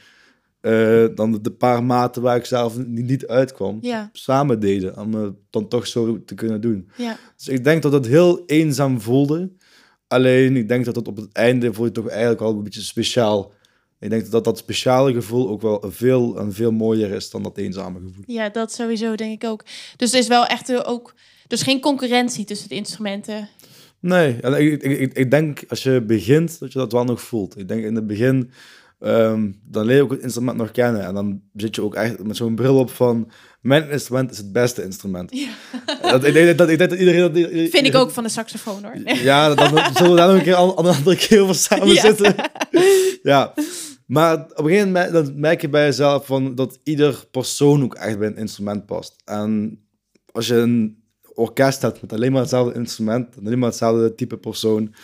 eh, 0.60 1.06
dan 1.14 1.32
de, 1.32 1.40
de 1.40 1.50
paar 1.50 1.84
maten 1.84 2.22
waar 2.22 2.36
ik 2.36 2.44
zelf 2.44 2.76
niet, 2.78 3.06
niet 3.06 3.26
uitkwam... 3.26 3.78
Ja. 3.80 4.10
samen 4.12 4.60
deden. 4.60 4.98
Om 4.98 5.14
het 5.14 5.34
dan 5.50 5.68
toch 5.68 5.86
zo 5.86 6.24
te 6.24 6.34
kunnen 6.34 6.60
doen. 6.60 6.90
Ja. 6.96 7.16
Dus 7.36 7.48
ik 7.48 7.64
denk 7.64 7.82
dat 7.82 7.92
het 7.92 8.06
heel 8.06 8.42
eenzaam 8.46 9.00
voelde. 9.00 9.50
Alleen 10.08 10.56
ik 10.56 10.68
denk 10.68 10.84
dat 10.84 10.96
het 10.96 11.08
op 11.08 11.16
het 11.16 11.32
einde 11.32 11.72
voel 11.72 11.84
je 11.84 11.92
toch 11.92 12.08
eigenlijk 12.08 12.40
al 12.40 12.52
een 12.52 12.62
beetje 12.62 12.80
speciaal. 12.80 13.52
Ik 14.00 14.10
denk 14.10 14.30
dat 14.30 14.44
dat 14.44 14.58
speciale 14.58 15.12
gevoel 15.12 15.48
ook 15.48 15.62
wel 15.62 15.84
veel 15.86 16.38
en 16.38 16.52
veel 16.52 16.72
mooier 16.72 17.10
is 17.10 17.30
dan 17.30 17.42
dat 17.42 17.56
eenzame 17.56 17.98
gevoel. 18.00 18.24
Ja, 18.26 18.48
dat 18.48 18.72
sowieso 18.72 19.14
denk 19.14 19.42
ik 19.42 19.48
ook. 19.48 19.64
Dus 19.96 20.12
er 20.12 20.18
is 20.18 20.26
wel 20.28 20.46
echt 20.46 20.68
eh, 20.68 20.80
ook... 20.84 21.14
Dus 21.46 21.62
geen 21.62 21.80
concurrentie 21.80 22.44
tussen 22.44 22.68
de 22.68 22.74
instrumenten. 22.74 23.48
Nee, 24.00 24.36
ik, 24.36 24.82
ik, 24.82 25.12
ik, 25.12 25.30
denk 25.30 25.64
als 25.68 25.82
je 25.82 26.02
begint 26.02 26.58
dat 26.58 26.72
je 26.72 26.78
dat 26.78 26.92
wel 26.92 27.04
nog 27.04 27.20
voelt. 27.20 27.58
Ik 27.58 27.68
denk 27.68 27.84
in 27.84 27.94
het 27.94 28.06
begin, 28.06 28.50
ehm, 29.00 29.50
dan 29.64 29.84
leer 29.84 29.96
je 29.96 30.02
ook 30.02 30.10
het 30.10 30.22
instrument 30.22 30.56
nog 30.56 30.70
kennen. 30.70 31.04
En 31.04 31.14
dan 31.14 31.40
zit 31.54 31.74
je 31.74 31.82
ook 31.82 31.94
echt 31.94 32.22
met 32.22 32.36
zo'n 32.36 32.54
bril 32.54 32.78
op 32.78 32.90
van, 32.90 33.30
mijn 33.60 33.90
instrument 33.90 34.30
is 34.30 34.38
het 34.38 34.52
beste 34.52 34.84
instrument. 34.84 35.36
Ja. 35.36 35.48
Dat, 36.10 36.24
ik, 36.24 36.32
denk 36.32 36.58
dat, 36.58 36.68
ik 36.68 36.78
denk 36.78 36.90
dat 36.90 36.98
iedereen... 36.98 37.20
Dat, 37.20 37.50
Vind 37.70 37.86
ik 37.86 37.94
ook 37.94 38.10
van 38.10 38.22
de 38.22 38.28
saxofoon 38.28 38.84
hoor. 38.84 39.16
Ja, 39.16 39.54
dan, 39.54 39.74
dan 39.74 39.94
zullen 39.94 40.10
we 40.10 40.16
daar 40.16 40.28
nog 40.28 40.36
een 40.36 40.42
keer 40.42 40.58
een 40.58 40.74
andere 40.74 41.16
keer 41.16 41.42
over 41.42 41.54
samen 41.54 41.88
Ja. 41.88 42.00
zitten. 42.00 42.34
Ja, 43.22 43.54
maar 44.06 44.34
op 44.34 44.58
een 44.58 44.64
gegeven 44.64 44.86
moment 44.86 45.12
dan 45.12 45.40
merk 45.40 45.60
je 45.60 45.68
bij 45.68 45.84
jezelf 45.84 46.26
van 46.26 46.54
dat 46.54 46.78
ieder 46.82 47.24
persoon 47.30 47.82
ook 47.82 47.94
echt 47.94 48.18
bij 48.18 48.28
een 48.28 48.36
instrument 48.36 48.86
past. 48.86 49.16
En 49.24 49.80
als 50.32 50.46
je 50.46 50.54
een 50.54 50.97
orkest 51.38 51.82
hebt 51.82 52.00
met 52.00 52.12
alleen 52.12 52.32
maar 52.32 52.40
hetzelfde 52.40 52.74
instrument, 52.78 53.36
en 53.36 53.46
alleen 53.46 53.58
maar 53.58 53.68
hetzelfde 53.68 54.14
type 54.14 54.36
persoon, 54.36 54.94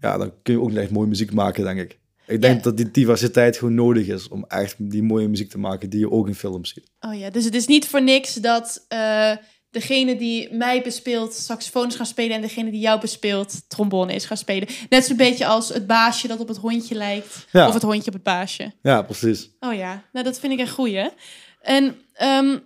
ja, 0.00 0.18
dan 0.18 0.32
kun 0.42 0.54
je 0.54 0.60
ook 0.60 0.68
niet 0.68 0.78
echt 0.78 0.90
mooie 0.90 1.08
muziek 1.08 1.32
maken, 1.32 1.64
denk 1.64 1.80
ik. 1.80 1.98
Ik 2.26 2.40
denk 2.42 2.56
Ja. 2.56 2.62
dat 2.62 2.76
die 2.76 2.90
diversiteit 2.90 3.56
gewoon 3.56 3.74
nodig 3.74 4.06
is 4.06 4.28
om 4.28 4.44
echt 4.48 4.74
die 4.78 5.02
mooie 5.02 5.28
muziek 5.28 5.50
te 5.50 5.58
maken 5.58 5.90
die 5.90 6.00
je 6.00 6.10
ook 6.10 6.26
in 6.26 6.34
films 6.34 6.70
ziet. 6.72 6.90
Oh 7.00 7.18
ja, 7.18 7.30
dus 7.30 7.44
het 7.44 7.54
is 7.54 7.66
niet 7.66 7.86
voor 7.88 8.02
niks 8.02 8.34
dat 8.34 8.84
eh, 8.88 9.36
degene 9.70 10.16
die 10.16 10.54
mij 10.54 10.82
bespeelt 10.82 11.34
saxofoon 11.34 11.86
is 11.88 11.94
gaan 11.94 12.06
spelen 12.06 12.36
en 12.36 12.42
degene 12.42 12.70
die 12.70 12.80
jou 12.80 13.00
bespeelt 13.00 13.68
trombone 13.68 14.14
is 14.14 14.24
gaan 14.24 14.36
spelen. 14.36 14.68
Net 14.88 15.04
zo'n 15.04 15.16
beetje 15.16 15.46
als 15.46 15.68
het 15.68 15.86
baasje 15.86 16.28
dat 16.28 16.40
op 16.40 16.48
het 16.48 16.56
hondje 16.56 16.94
lijkt. 16.94 17.46
Ja. 17.52 17.68
Of 17.68 17.74
het 17.74 17.82
hondje 17.82 18.06
op 18.06 18.12
het 18.12 18.22
baasje. 18.22 18.72
Ja, 18.82 19.02
precies. 19.02 19.50
Oh 19.60 19.74
ja, 19.74 20.02
nou 20.12 20.24
dat 20.24 20.40
vind 20.40 20.52
ik 20.52 20.58
een 20.58 20.68
goeie. 20.70 21.08
En 21.60 21.96
ehm, 22.12 22.58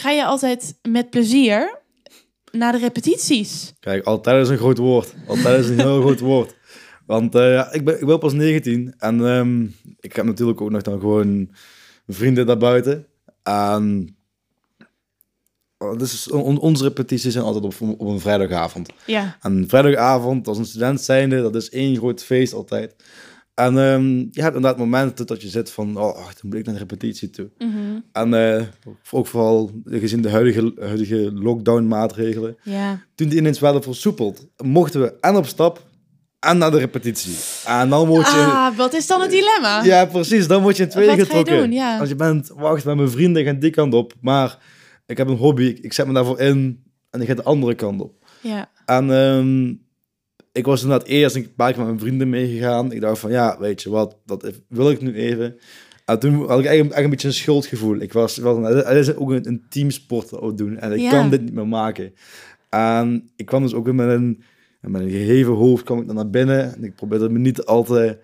ga 0.00 0.10
je 0.10 0.24
altijd 0.24 0.78
met 0.88 1.10
plezier 1.10 1.78
naar 2.52 2.72
de 2.72 2.78
repetities? 2.78 3.74
Kijk, 3.80 4.04
altijd 4.04 4.42
is 4.42 4.48
een 4.48 4.56
groot 4.58 4.78
woord. 4.78 5.14
Altijd 5.26 5.64
is 5.64 5.68
een 5.68 5.80
heel 5.80 6.00
groot 6.00 6.20
woord. 6.20 6.56
Want 7.06 7.32
ja, 7.32 7.72
ik, 7.72 7.84
ben, 7.84 8.00
ik 8.00 8.06
ben 8.06 8.18
pas 8.18 8.32
19 8.32 8.94
en 8.98 9.26
ehm, 9.26 9.62
ik 10.00 10.16
heb 10.16 10.24
natuurlijk 10.24 10.60
ook 10.60 10.70
nog 10.70 10.82
dan 10.82 11.00
gewoon 11.00 11.50
vrienden 12.06 12.46
daarbuiten. 12.46 13.06
En 13.42 14.16
oh, 15.78 15.98
dus 15.98 16.30
on- 16.30 16.58
onze 16.58 16.84
repetities 16.84 17.32
zijn 17.32 17.44
altijd 17.44 17.64
op, 17.64 17.98
op 17.98 18.08
een 18.08 18.20
vrijdagavond. 18.20 18.88
Ja. 19.06 19.36
En 19.40 19.64
vrijdagavond, 19.68 20.48
als 20.48 20.58
een 20.58 20.66
student 20.66 21.00
zijnde, 21.00 21.42
dat 21.42 21.54
is 21.54 21.70
één 21.70 21.96
groot 21.96 22.24
feest 22.24 22.52
altijd. 22.52 22.94
En 23.56 23.78
ehm, 23.78 24.18
je 24.18 24.42
hebt 24.42 24.56
inderdaad 24.56 24.78
momenten 24.78 25.26
dat 25.26 25.42
je 25.42 25.48
zit 25.48 25.70
van, 25.70 25.96
oh, 25.96 26.16
ach, 26.16 26.34
dan 26.34 26.42
moet 26.42 26.54
ik 26.54 26.64
naar 26.64 26.74
de 26.74 26.80
repetitie 26.80 27.30
toe. 27.30 27.50
Mhm. 27.58 28.00
En 28.12 28.34
eh, 28.34 28.62
ook 29.10 29.26
vooral 29.26 29.70
gezien 29.84 30.22
de 30.22 30.30
huidige, 30.30 30.72
huidige 30.80 31.32
lockdown-maatregelen, 31.34 32.56
toen 33.14 33.28
die 33.28 33.38
ineens 33.38 33.60
werden 33.60 33.82
versoepeld, 33.82 34.46
mochten 34.64 35.00
we 35.00 35.14
en 35.20 35.36
op 35.36 35.46
stap 35.46 35.84
en 36.40 36.58
naar 36.58 36.70
de 36.70 36.78
repetitie. 36.78 37.36
En 37.66 37.88
dan 37.88 38.06
word 38.06 38.26
je... 38.26 38.36
Ah, 38.36 38.76
wat 38.76 38.94
is 38.94 39.06
dan 39.06 39.20
het 39.20 39.30
dilemma? 39.30 39.84
Ja, 39.84 40.04
precies. 40.04 40.46
Dan 40.46 40.62
word 40.62 40.76
je 40.76 40.82
in 40.82 40.88
twee 40.88 41.06
Wat 41.06 41.14
ga 41.14 41.20
je 41.20 41.26
getrokken. 41.26 41.58
doen? 41.58 41.72
Ja. 41.72 41.98
Als 41.98 42.08
je 42.08 42.16
bent, 42.16 42.48
wacht, 42.54 42.84
met 42.84 42.96
mijn 42.96 43.10
vrienden 43.10 43.44
gaan 43.44 43.58
die 43.58 43.70
kant 43.70 43.94
op. 43.94 44.12
Maar 44.20 44.58
ik 45.06 45.16
heb 45.16 45.28
een 45.28 45.36
hobby, 45.36 45.64
ik, 45.64 45.78
ik 45.78 45.92
zet 45.92 46.06
me 46.06 46.12
daarvoor 46.12 46.40
in 46.40 46.84
en 47.10 47.20
ik 47.20 47.28
ga 47.28 47.34
de 47.34 47.42
andere 47.42 47.74
kant 47.74 48.00
op. 48.00 48.24
Ja. 48.40 48.70
En 48.84 49.10
ehm, 49.10 49.74
ik 50.56 50.64
was 50.64 50.82
inderdaad 50.82 51.06
eerst 51.08 51.36
een 51.36 51.54
paar 51.56 51.68
keer 51.68 51.78
met 51.78 51.86
mijn 51.86 52.00
vrienden 52.00 52.28
meegegaan. 52.28 52.92
Ik 52.92 53.00
dacht 53.00 53.18
van, 53.18 53.30
ja, 53.30 53.56
weet 53.60 53.82
je 53.82 53.90
wat, 53.90 54.16
dat 54.24 54.52
wil 54.68 54.90
ik 54.90 55.00
nu 55.00 55.14
even. 55.14 55.56
En 56.04 56.18
toen 56.18 56.34
had 56.48 56.58
ik 56.58 56.66
eigenlijk, 56.66 56.96
een 57.04 57.10
beetje 57.10 57.28
een 57.28 57.34
schuldgevoel. 57.34 58.00
Ik 58.00 58.12
was 58.12 58.36
wel, 58.36 58.62
het 58.62 58.96
is 58.96 59.14
ook 59.16 59.30
een, 59.30 59.48
een 59.48 59.62
teamsport 59.68 60.28
doen. 60.58 60.78
En 60.78 60.92
ik 60.92 61.00
Ja. 61.00 61.10
kan 61.10 61.30
dit 61.30 61.40
niet 61.42 61.52
meer 61.52 61.66
maken. 61.68 62.12
En 62.70 63.30
ik 63.36 63.46
kwam 63.46 63.62
dus 63.62 63.74
ook 63.74 63.92
met 63.92 64.08
een, 64.08 64.42
met 64.80 65.00
een 65.02 65.10
geheven 65.10 65.52
hoofd 65.52 65.84
kwam 65.84 66.00
ik 66.00 66.06
dan 66.06 66.14
naar 66.16 66.30
binnen. 66.30 66.74
En 66.74 66.84
ik 66.84 66.94
probeerde 66.94 67.28
me 67.28 67.38
niet 67.38 67.64
al 67.64 67.84
te, 67.84 68.18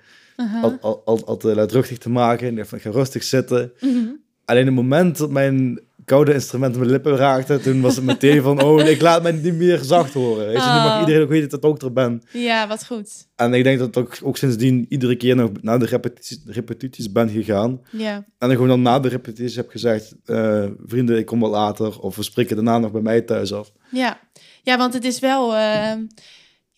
al, 0.63 0.79
al, 0.81 1.03
al, 1.05 1.25
al 1.27 1.37
te 1.37 1.55
luidruchtig 1.55 1.99
te 1.99 2.11
maken. 2.11 2.45
En 2.47 2.51
ik 2.53 2.57
dacht 2.57 2.69
van, 2.69 2.79
ik 2.79 2.85
ga 2.85 2.91
rustig 2.91 3.23
zitten. 3.23 3.73
Mhm. 3.81 3.97
Alleen 4.45 4.67
het 4.67 4.75
moment 4.75 5.19
dat 5.19 5.31
mijn 5.31 5.81
koude 6.05 6.33
instrument 6.35 6.77
mijn 6.77 6.91
lippen 6.91 7.17
raakte, 7.17 7.59
toen 7.59 7.81
was 7.81 7.97
het 7.97 8.05
meteen 8.05 8.43
van, 8.43 8.63
oh, 8.63 8.81
ik 8.89 9.01
laat 9.01 9.23
mij 9.23 9.33
niet 9.33 9.55
meer 9.55 9.79
zacht 9.79 10.13
horen. 10.15 10.47
Weet 10.47 10.57
je, 10.57 10.69
nu 10.69 10.75
mag 10.75 10.95
Oh. 10.95 11.01
iedereen 11.01 11.23
ook 11.23 11.29
weten 11.29 11.49
dat 11.49 11.59
ik 11.59 11.65
ook 11.71 11.83
er 11.83 11.93
ben. 11.93 12.23
Ja, 12.33 12.69
wat 12.69 12.87
goed. 12.87 13.27
En 13.37 13.55
ik 13.55 13.65
denk 13.65 13.79
dat 13.79 13.89
ik 13.89 13.97
ook, 13.97 14.19
ook 14.23 14.37
sindsdien 14.37 14.87
iedere 14.89 15.17
keer 15.17 15.37
nog 15.37 15.51
naar 15.61 15.79
de 15.79 15.87
repetities, 15.87 16.41
repetities 16.47 17.13
ben 17.13 17.29
gegaan. 17.29 17.81
Ja. 17.91 18.15
En 18.15 18.25
dan 18.39 18.51
gewoon 18.51 18.69
dan 18.69 18.83
na 18.83 19.01
de 19.01 19.09
repetities 19.09 19.57
heb 19.57 19.71
gezegd, 19.71 20.15
eh, 20.25 20.65
vrienden, 20.87 21.19
ik 21.19 21.27
kom 21.27 21.41
wel 21.41 21.51
later. 21.51 22.01
Of 22.01 22.17
we 22.17 22.23
spreken 22.23 22.55
daarna 22.57 22.79
nog 22.79 22.91
bij 22.93 23.01
mij 23.03 23.21
thuis 23.21 23.53
af. 23.53 23.73
Ja, 23.91 24.21
ja 24.63 24.77
want 24.79 24.95
het 24.95 25.05
is 25.05 25.19
wel. 25.19 25.55
eh, 25.57 25.93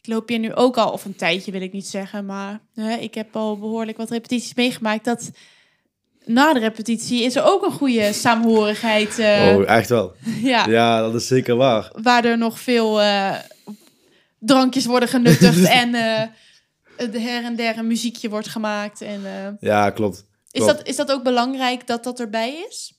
ik 0.02 0.10
loop 0.12 0.28
hier 0.28 0.38
nu 0.38 0.54
ook 0.54 0.76
al, 0.76 0.90
of 0.90 1.04
een 1.04 1.16
tijdje 1.16 1.52
wil 1.52 1.60
ik 1.62 1.72
niet 1.72 1.86
zeggen, 1.86 2.26
maar 2.26 2.60
hè, 2.74 2.96
ik 2.96 3.14
heb 3.14 3.36
al 3.36 3.58
behoorlijk 3.58 3.96
wat 3.96 4.10
repetities 4.10 4.54
meegemaakt. 4.54 5.04
Dat 5.04 5.30
na 6.24 6.52
de 6.52 6.58
repetitie 6.60 7.22
is 7.22 7.36
er 7.36 7.44
ook 7.44 7.64
een 7.64 7.72
goede 7.72 8.12
saamhorigheid. 8.12 9.18
eh, 9.18 9.56
oh, 9.56 9.68
echt 9.68 9.88
wel. 9.88 10.14
ja, 10.42 10.66
Ja, 10.68 11.00
dat 11.00 11.14
is 11.14 11.26
zeker 11.26 11.56
waar. 11.56 11.90
waar 12.02 12.24
er 12.24 12.38
nog 12.38 12.58
veel 12.58 13.00
eh, 13.02 13.34
drankjes 14.38 14.86
worden 14.86 15.08
genuttigd 15.08 15.64
en 15.82 15.94
eh, 15.94 16.28
de 17.10 17.20
her 17.20 17.44
en 17.44 17.56
der 17.56 17.78
een 17.78 17.86
muziekje 17.86 18.28
wordt 18.28 18.48
gemaakt. 18.48 19.00
En, 19.00 19.20
Ja, 19.60 19.90
klopt. 19.90 20.24
is, 20.50 20.66
dat, 20.66 20.86
is 20.88 20.96
dat 20.96 21.12
ook 21.12 21.22
belangrijk 21.22 21.86
dat 21.86 22.04
dat 22.04 22.20
erbij 22.20 22.64
is? 22.68 22.98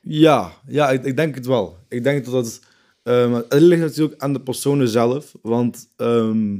Ja, 0.00 0.52
ja 0.66 0.90
ik, 0.90 1.04
ik 1.04 1.16
denk 1.16 1.34
het 1.34 1.46
wel. 1.46 1.76
Ik 1.88 2.04
denk 2.04 2.24
dat 2.24 2.34
het... 2.44 2.60
ehm, 3.02 3.32
het 3.32 3.52
ligt 3.52 3.80
natuurlijk 3.82 4.22
aan 4.22 4.32
de 4.32 4.40
personen 4.40 4.88
zelf. 4.88 5.32
Want... 5.42 5.88
ehm, 5.96 6.58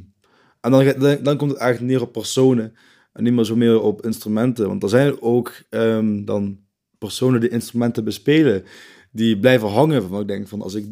en 0.60 0.70
dan, 0.70 0.94
dan, 0.98 1.18
dan 1.22 1.36
komt 1.36 1.50
het 1.50 1.60
eigenlijk 1.60 1.92
neer 1.92 2.02
op 2.02 2.12
personen. 2.12 2.76
En 3.20 3.26
niet 3.26 3.34
meer 3.34 3.44
zo 3.44 3.56
meer 3.56 3.80
op 3.80 4.04
instrumenten. 4.04 4.66
Want 4.68 4.82
er 4.82 4.88
zijn 4.88 5.22
ook 5.22 5.52
ehm, 5.70 6.24
dan 6.24 6.58
personen 6.98 7.40
die 7.40 7.48
instrumenten 7.50 8.04
bespelen. 8.04 8.64
Die 9.12 9.38
blijven 9.38 9.68
hangen. 9.68 10.08
Van, 10.08 10.20
ik 10.20 10.28
denk 10.28 10.48
van, 10.48 10.62
als 10.62 10.74
ik 10.74 10.86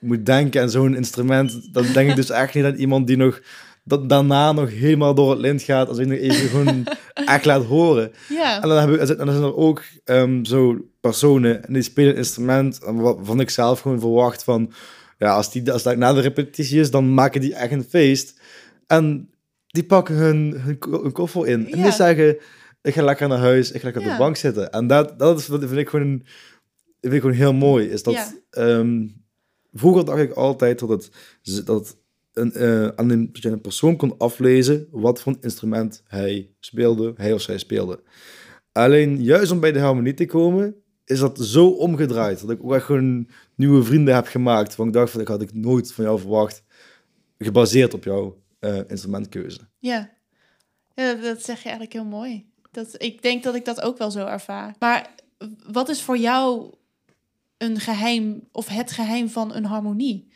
moet 0.00 0.26
denken 0.26 0.62
aan 0.62 0.70
zo'n 0.70 0.96
instrument... 0.96 1.72
Dan 1.74 1.84
denk 1.92 2.10
ik 2.10 2.16
dus 2.16 2.30
echt 2.30 2.54
niet 2.54 2.64
aan 2.64 2.74
iemand 2.74 3.06
die 3.06 3.16
nog... 3.16 3.40
Dat 3.84 4.08
daarna 4.08 4.52
nog 4.52 4.70
helemaal 4.70 5.14
door 5.14 5.30
het 5.30 5.38
lint 5.40 5.62
gaat. 5.62 5.88
Als 5.88 5.98
ik 5.98 6.06
nog 6.06 6.18
even 6.18 6.48
gewoon 6.48 6.84
echt 7.34 7.44
laat 7.44 7.64
horen. 7.64 8.10
Ja, 8.28 8.62
En 8.62 8.68
dan, 8.68 8.78
hebben, 8.78 8.98
we- 8.98 9.14
en 9.16 9.26
dan 9.26 9.34
zijn 9.34 9.44
er 9.46 9.56
ook 9.56 9.82
ehm, 10.04 10.44
zo 10.44 10.76
personen 11.00 11.66
en 11.66 11.72
die 11.72 11.82
spelen 11.82 12.10
een 12.10 12.16
instrument 12.16 12.78
waarvan 12.84 13.40
ik 13.40 13.50
zelf 13.50 13.80
gewoon 13.80 14.00
verwacht 14.00 14.44
van, 14.44 14.72
ja, 15.18 15.34
als, 15.34 15.52
die, 15.52 15.72
als 15.72 15.82
dat 15.82 15.96
na 15.96 16.12
de 16.12 16.20
repetitie 16.20 16.80
is, 16.80 16.90
dan 16.90 17.14
maken 17.14 17.40
die 17.40 17.54
echt 17.54 17.72
een 17.72 17.84
feest. 17.88 18.40
En 18.86 19.28
die 19.70 19.84
pakken 19.84 20.14
hun, 20.14 20.52
hun, 20.60 20.78
ko- 20.78 21.02
hun 21.02 21.12
koffer 21.12 21.46
in 21.46 21.66
en 21.66 21.82
die 21.82 21.92
zeggen, 21.92 22.36
ik 22.82 22.94
ga 22.94 23.02
lekker 23.02 23.28
naar 23.28 23.38
huis, 23.38 23.70
ik 23.72 23.80
ga 23.80 23.84
lekker 23.84 24.02
op 24.02 24.08
de 24.08 24.12
bank 24.18 24.36
zitten. 24.36 24.70
En 24.70 24.86
dat, 24.86 25.18
dat 25.18 25.38
is, 25.38 25.44
vind 25.44 25.72
ik 25.76 25.88
gewoon, 25.88 26.22
vind 27.00 27.14
ik 27.14 27.20
gewoon 27.20 27.36
heel 27.36 27.52
mooi, 27.54 27.86
is 27.88 28.02
dat, 28.02 28.14
ehm, 28.50 29.06
vroeger 29.72 30.04
dacht 30.04 30.18
ik 30.20 30.32
altijd 30.32 30.78
dat 30.78 30.88
het, 30.88 31.10
dat 31.66 31.96
een, 32.32 32.52
eh, 32.52 32.86
aan 32.86 33.10
een, 33.10 33.60
persoon 33.60 33.96
kon 33.96 34.14
aflezen 34.18 34.86
wat 34.90 35.20
voor 35.22 35.32
een 35.32 35.38
instrument 35.40 36.02
hij 36.06 36.50
speelde, 36.60 37.12
hij 37.16 37.32
of 37.32 37.40
zij 37.40 37.58
speelde. 37.58 38.02
Alleen 38.72 39.22
juist 39.22 39.50
om 39.52 39.60
bij 39.60 39.72
de 39.72 39.78
harmonie 39.80 40.14
te 40.14 40.26
komen, 40.26 40.74
is 41.04 41.18
dat 41.18 41.38
zo 41.38 41.68
omgedraaid. 41.68 42.40
Dat 42.40 42.50
ik 42.50 42.64
ook 42.64 42.74
echt 42.74 42.84
gewoon 42.84 43.28
nieuwe 43.54 43.82
vrienden 43.82 44.14
heb 44.14 44.26
gemaakt. 44.26 44.76
Want 44.76 44.88
ik 44.88 44.94
dacht 44.94 45.10
van, 45.10 45.20
ik 45.20 45.28
had 45.28 45.42
ik 45.42 45.54
nooit 45.54 45.92
van 45.92 46.04
jou 46.04 46.18
verwacht. 46.20 46.62
Gebaseerd 47.38 47.94
op 47.94 48.04
jouw 48.04 48.38
uh, 48.60 48.80
instrumentkeuze. 48.86 49.60
Ja. 49.78 50.10
ja, 50.94 51.14
dat 51.14 51.42
zeg 51.42 51.56
je 51.56 51.68
eigenlijk 51.68 51.92
heel 51.92 52.04
mooi. 52.04 52.48
Dat, 52.70 53.02
ik 53.02 53.22
denk 53.22 53.42
dat 53.42 53.54
ik 53.54 53.64
dat 53.64 53.80
ook 53.80 53.98
wel 53.98 54.10
zo 54.10 54.26
ervaar. 54.26 54.74
Maar 54.78 55.14
wat 55.66 55.88
is 55.88 56.02
voor 56.02 56.18
jou 56.18 56.74
een 57.56 57.80
geheim 57.80 58.48
of 58.52 58.68
het 58.68 58.90
geheim 58.90 59.28
van 59.28 59.54
een 59.54 59.64
harmonie? 59.64 60.28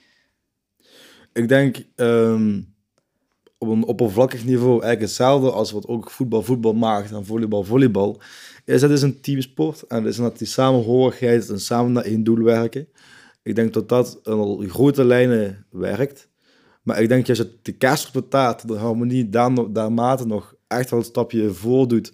Ik 1.32 1.48
denk 1.48 1.84
ehm, 1.94 2.60
op 3.58 3.68
een 3.68 3.84
oppervlakkig 3.84 4.44
niveau 4.44 4.70
eigenlijk 4.70 5.00
hetzelfde 5.00 5.50
als 5.50 5.72
wat 5.72 5.86
ook 5.86 6.10
voetbal 6.10 6.42
voetbal 6.42 6.74
maakt 6.74 7.12
en 7.12 7.24
volleybal 7.24 7.64
volleybal. 7.64 8.20
Is 8.64 8.82
het 8.82 8.90
is 8.90 9.02
een 9.02 9.20
teamsport 9.20 9.82
en 9.82 9.96
het 9.96 10.06
is 10.06 10.16
dat 10.16 10.38
die 10.38 10.46
samenhorigheid 10.46 11.48
en 11.48 11.60
samen 11.60 11.92
naar 11.92 12.04
één 12.04 12.24
doel 12.24 12.42
werken. 12.42 12.88
Ik 13.42 13.54
denk 13.54 13.72
dat 13.72 13.88
dat 13.88 14.20
in 14.60 14.70
grote 14.70 15.04
lijnen 15.04 15.66
werkt. 15.70 16.28
Maar 16.84 17.02
ik 17.02 17.08
denk 17.08 17.26
dat 17.26 17.36
je 17.36 17.58
de 17.62 17.72
kerst 17.72 18.06
op 18.06 18.12
de 18.12 18.28
taart, 18.28 18.68
de 18.68 18.76
harmonie, 18.76 19.28
daar, 19.28 19.72
daarmate 19.72 20.26
nog 20.26 20.54
echt 20.66 20.90
wel 20.90 20.98
een 20.98 21.04
stapje 21.04 21.50
voordoet 21.50 22.12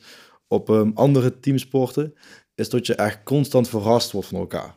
op 0.49 0.69
um, 0.69 0.91
andere 0.95 1.41
teamsporten, 1.41 2.15
is 2.55 2.69
dat 2.69 2.87
je 2.87 2.95
echt 2.95 3.23
constant 3.25 3.69
verrast 3.69 4.13
wordt 4.13 4.29
van 4.29 4.39
elkaar. 4.39 4.77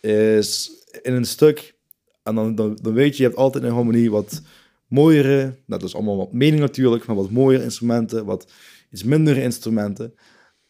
Is 0.00 0.70
in 1.02 1.12
een 1.12 1.24
stuk, 1.24 1.74
en 2.22 2.34
dan, 2.34 2.54
dan, 2.54 2.78
weet 2.82 3.16
je, 3.16 3.22
je 3.22 3.28
hebt 3.28 3.40
altijd 3.40 3.64
een 3.64 3.72
harmonie 3.72 4.10
wat 4.10 4.42
mooiere, 4.86 5.42
nou, 5.42 5.56
dat 5.66 5.82
is 5.82 5.94
allemaal 5.94 6.16
wat 6.16 6.32
mening 6.32 6.60
natuurlijk, 6.60 7.06
maar 7.06 7.16
wat 7.16 7.30
mooiere 7.30 7.64
instrumenten, 7.64 8.24
wat 8.24 8.52
iets 8.90 9.02
mindere 9.02 9.42
instrumenten. 9.42 10.14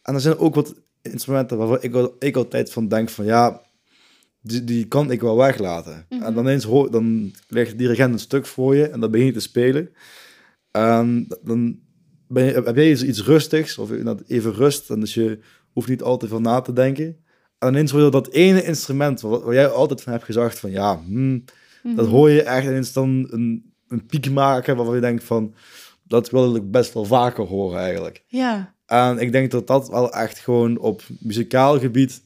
En 0.01 0.13
er 0.13 0.21
zijn 0.21 0.37
ook 0.37 0.55
wat 0.55 0.73
instrumenten 1.01 1.57
waarvan 1.57 2.05
ik 2.19 2.35
altijd 2.35 2.71
van 2.71 2.87
denk 2.87 3.09
van 3.09 3.25
ja, 3.25 3.61
die, 4.45 4.63
die 4.63 4.87
kan 4.87 5.11
ik 5.11 5.21
wel 5.21 5.37
weglaten. 5.37 6.05
En 6.09 6.33
dan 6.33 6.47
eens 6.47 6.63
hoor, 6.63 6.91
dan 6.91 7.33
legt 7.47 7.71
de 7.71 7.75
dirigent 7.75 8.13
een 8.13 8.19
stuk 8.19 8.45
voor 8.45 8.75
je 8.75 8.87
en 8.87 8.99
dan 8.99 9.11
begin 9.11 9.25
je 9.25 9.31
te 9.31 9.39
spelen. 9.39 9.89
En 10.71 11.27
dan 11.43 11.79
ben 12.27 12.45
je, 12.45 12.51
heb 12.51 12.75
jij 12.75 12.89
iets 12.89 13.23
rustigs, 13.23 13.77
of 13.77 13.91
even 14.27 14.53
rust, 14.53 14.89
en 14.89 14.99
dus 14.99 15.13
je 15.13 15.39
hoeft 15.71 15.87
niet 15.87 16.01
altijd 16.01 16.31
van 16.31 16.41
na 16.41 16.61
te 16.61 16.73
denken. 16.73 17.17
En 17.57 17.67
ineens 17.67 17.91
hoor 17.91 18.01
je 18.01 18.09
dat 18.09 18.31
ene 18.31 18.63
instrument, 18.63 19.21
waar, 19.21 19.53
jij 19.53 19.67
altijd 19.67 20.01
van 20.01 20.11
hebt 20.11 20.25
gezegd 20.25 20.59
van 20.59 20.71
ja, 20.71 21.01
hmm, 21.05 21.43
dat 21.83 22.05
mhm. 22.05 22.15
hoor 22.15 22.29
je 22.29 22.43
echt 22.43 22.65
ineens 22.65 22.93
dan 22.93 23.27
een, 23.29 23.73
een 23.87 24.05
piek 24.05 24.31
maken 24.31 24.75
waarvan 24.75 24.95
je 24.95 25.01
denkt 25.01 25.23
van, 25.23 25.53
dat 26.03 26.29
wil 26.29 26.55
ik 26.55 26.71
best 26.71 26.93
wel 26.93 27.05
vaker 27.05 27.43
horen 27.43 27.79
eigenlijk. 27.79 28.23
Ja. 28.27 28.75
En 28.85 29.17
ik 29.17 29.31
denk 29.31 29.51
dat 29.51 29.67
dat 29.67 29.89
wel 29.89 30.13
echt 30.13 30.39
gewoon 30.39 30.77
op 30.77 31.01
muzikaal 31.19 31.79
gebied 31.79 32.21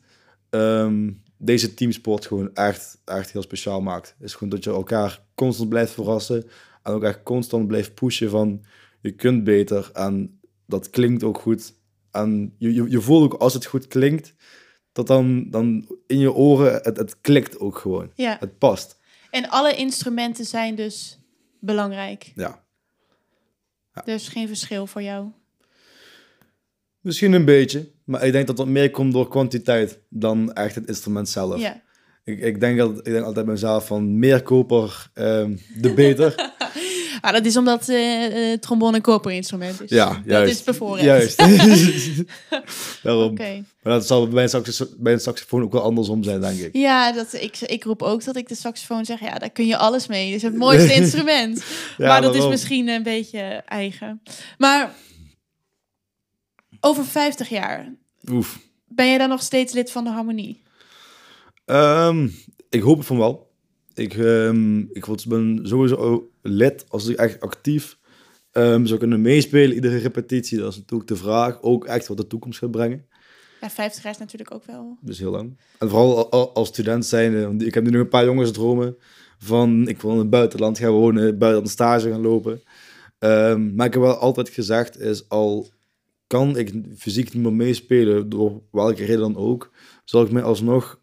ehm, 0.49 1.09
deze 1.41 1.73
teamsport 1.73 2.25
gewoon 2.25 2.53
echt, 2.53 3.01
echt 3.05 3.31
heel 3.31 3.41
speciaal 3.41 3.81
maakt. 3.81 4.15
Is 4.19 4.33
gewoon 4.33 4.49
dat 4.49 4.63
je 4.63 4.69
elkaar 4.69 5.23
constant 5.35 5.69
blijft 5.69 5.91
verrassen 5.91 6.49
en 6.83 6.91
ook 6.91 7.03
echt 7.03 7.23
constant 7.23 7.67
blijft 7.67 7.93
pushen 7.93 8.29
van 8.29 8.65
je 9.01 9.11
kunt 9.11 9.43
beter 9.43 9.89
en 9.93 10.39
dat 10.65 10.89
klinkt 10.89 11.23
ook 11.23 11.39
goed. 11.39 11.73
En 12.11 12.55
je, 12.57 12.73
je, 12.73 12.89
je 12.89 13.01
voelt 13.01 13.23
ook 13.23 13.41
als 13.41 13.53
het 13.53 13.65
goed 13.65 13.87
klinkt, 13.87 14.33
dat 14.91 15.07
dan, 15.07 15.49
dan 15.49 15.87
in 16.07 16.19
je 16.19 16.33
oren, 16.33 16.73
het, 16.73 16.97
het 16.97 17.21
klikt 17.21 17.59
ook 17.59 17.77
gewoon. 17.77 18.11
Ja. 18.15 18.37
Het 18.39 18.57
past. 18.57 18.99
En 19.29 19.49
alle 19.49 19.75
instrumenten 19.75 20.45
zijn 20.45 20.75
dus 20.75 21.19
belangrijk. 21.59 22.31
Ja. 22.35 22.63
ja. 23.93 24.01
Dus 24.01 24.27
geen 24.27 24.47
verschil 24.47 24.87
voor 24.87 25.01
jou. 25.01 25.27
Misschien 26.99 27.33
een 27.33 27.45
beetje, 27.45 27.91
maar 28.09 28.25
ik 28.25 28.31
denk 28.31 28.47
dat 28.47 28.57
dat 28.57 28.67
meer 28.67 28.91
komt 28.91 29.13
door 29.13 29.29
kwantiteit 29.29 29.99
dan 30.09 30.53
echt 30.53 30.75
het 30.75 30.87
instrument 30.87 31.29
zelf. 31.29 31.59
Ja. 31.59 31.81
Ik, 32.23 32.39
ik, 32.39 32.59
denk, 32.59 32.77
dat, 32.77 32.97
ik 32.97 33.03
denk 33.03 33.25
altijd 33.25 33.45
mezelf 33.45 33.85
van 33.85 34.19
meer 34.19 34.43
koper, 34.43 35.09
um, 35.13 35.59
de 35.75 35.93
beter. 35.93 36.35
ah, 37.21 37.31
dat 37.31 37.45
is 37.45 37.57
omdat 37.57 37.89
uh, 37.89 38.53
trombone 38.53 38.95
een 38.95 39.01
koperinstrument 39.01 39.81
is. 39.81 39.89
Ja, 39.89 40.21
juist. 40.25 40.47
Dat 40.47 40.47
is 40.47 40.63
bevoorrecht. 40.63 41.05
Juist. 41.05 41.37
Daarom. 43.03 43.31
Okay. 43.31 43.63
Maar 43.83 43.93
dat 43.93 44.07
zal 44.07 44.27
bij 44.27 44.49
een, 44.51 44.63
bij 44.97 45.13
een 45.13 45.19
saxofoon 45.19 45.63
ook 45.63 45.71
wel 45.71 45.81
andersom 45.81 46.23
zijn, 46.23 46.41
denk 46.41 46.59
ik. 46.59 46.69
Ja, 46.75 47.11
dat, 47.11 47.33
ik, 47.33 47.59
ik 47.59 47.83
roep 47.83 48.01
ook 48.01 48.23
dat 48.23 48.35
ik 48.35 48.47
de 48.47 48.55
saxofoon 48.55 49.05
zeg, 49.05 49.19
ja, 49.19 49.37
daar 49.37 49.51
kun 49.51 49.67
je 49.67 49.77
alles 49.77 50.07
mee. 50.07 50.25
Het 50.25 50.35
is 50.35 50.41
het 50.41 50.55
mooiste 50.55 50.93
instrument. 50.93 51.63
ja, 51.97 52.07
maar 52.07 52.21
dat 52.21 52.35
is 52.35 52.47
misschien 52.47 52.87
een 52.87 53.03
beetje 53.03 53.63
eigen. 53.65 54.21
Maar 54.57 54.91
over 56.79 57.05
50 57.05 57.49
jaar. 57.49 57.95
Oef. 58.31 58.59
Ben 58.87 59.11
je 59.11 59.17
dan 59.17 59.29
nog 59.29 59.41
steeds 59.41 59.73
lid 59.73 59.91
van 59.91 60.03
de 60.03 60.09
Harmonie? 60.09 60.61
Um, 61.65 62.31
ik 62.69 62.81
hoop 62.81 63.03
van 63.03 63.17
wel. 63.17 63.51
Ik, 63.93 64.17
um, 64.17 64.89
ik 64.91 65.05
ben 65.27 65.59
sowieso 65.63 66.29
lid 66.41 66.85
als 66.87 67.07
ik 67.07 67.17
echt 67.17 67.39
actief 67.39 67.97
um, 68.51 68.85
zou 68.85 68.99
kunnen 68.99 69.21
meespelen. 69.21 69.75
Iedere 69.75 69.97
repetitie, 69.97 70.57
dat 70.57 70.71
is 70.71 70.77
natuurlijk 70.77 71.09
de 71.09 71.15
vraag. 71.15 71.61
Ook 71.61 71.85
echt 71.85 72.07
wat 72.07 72.17
de 72.17 72.27
toekomst 72.27 72.59
gaat 72.59 72.71
brengen. 72.71 73.05
Ja, 73.61 73.69
50 73.69 74.03
jaar 74.03 74.11
is 74.11 74.19
natuurlijk 74.19 74.53
ook 74.53 74.65
wel. 74.65 74.97
Dus 75.01 75.19
heel 75.19 75.31
lang. 75.31 75.57
En 75.79 75.89
vooral 75.89 76.31
als 76.53 76.67
student 76.67 77.05
zijn. 77.05 77.61
Ik 77.61 77.73
heb 77.73 77.83
nu 77.83 77.89
nog 77.89 78.01
een 78.01 78.09
paar 78.09 78.25
jongensdromen 78.25 78.97
van 79.37 79.87
ik 79.87 80.01
wil 80.01 80.11
in 80.11 80.17
het 80.17 80.29
buitenland 80.29 80.77
gaan 80.77 80.91
wonen, 80.91 81.37
buiten 81.37 81.67
stage 81.67 82.09
gaan 82.09 82.21
lopen. 82.21 82.61
maar 83.75 83.85
ik 83.85 83.93
heb 83.93 84.01
wel 84.01 84.15
altijd 84.15 84.49
gezegd, 84.49 84.99
is 84.99 85.29
al 85.29 85.69
kan 86.29 86.57
ik 86.57 86.73
fysiek 86.97 87.33
niet 87.33 87.43
meer 87.43 87.53
meespelen, 87.53 88.29
door 88.29 88.61
welke 88.71 89.05
reden 89.05 89.19
dan 89.19 89.37
ook, 89.37 89.71
zal 90.03 90.23
ik 90.23 90.31
mij 90.31 90.43
alsnog 90.43 90.99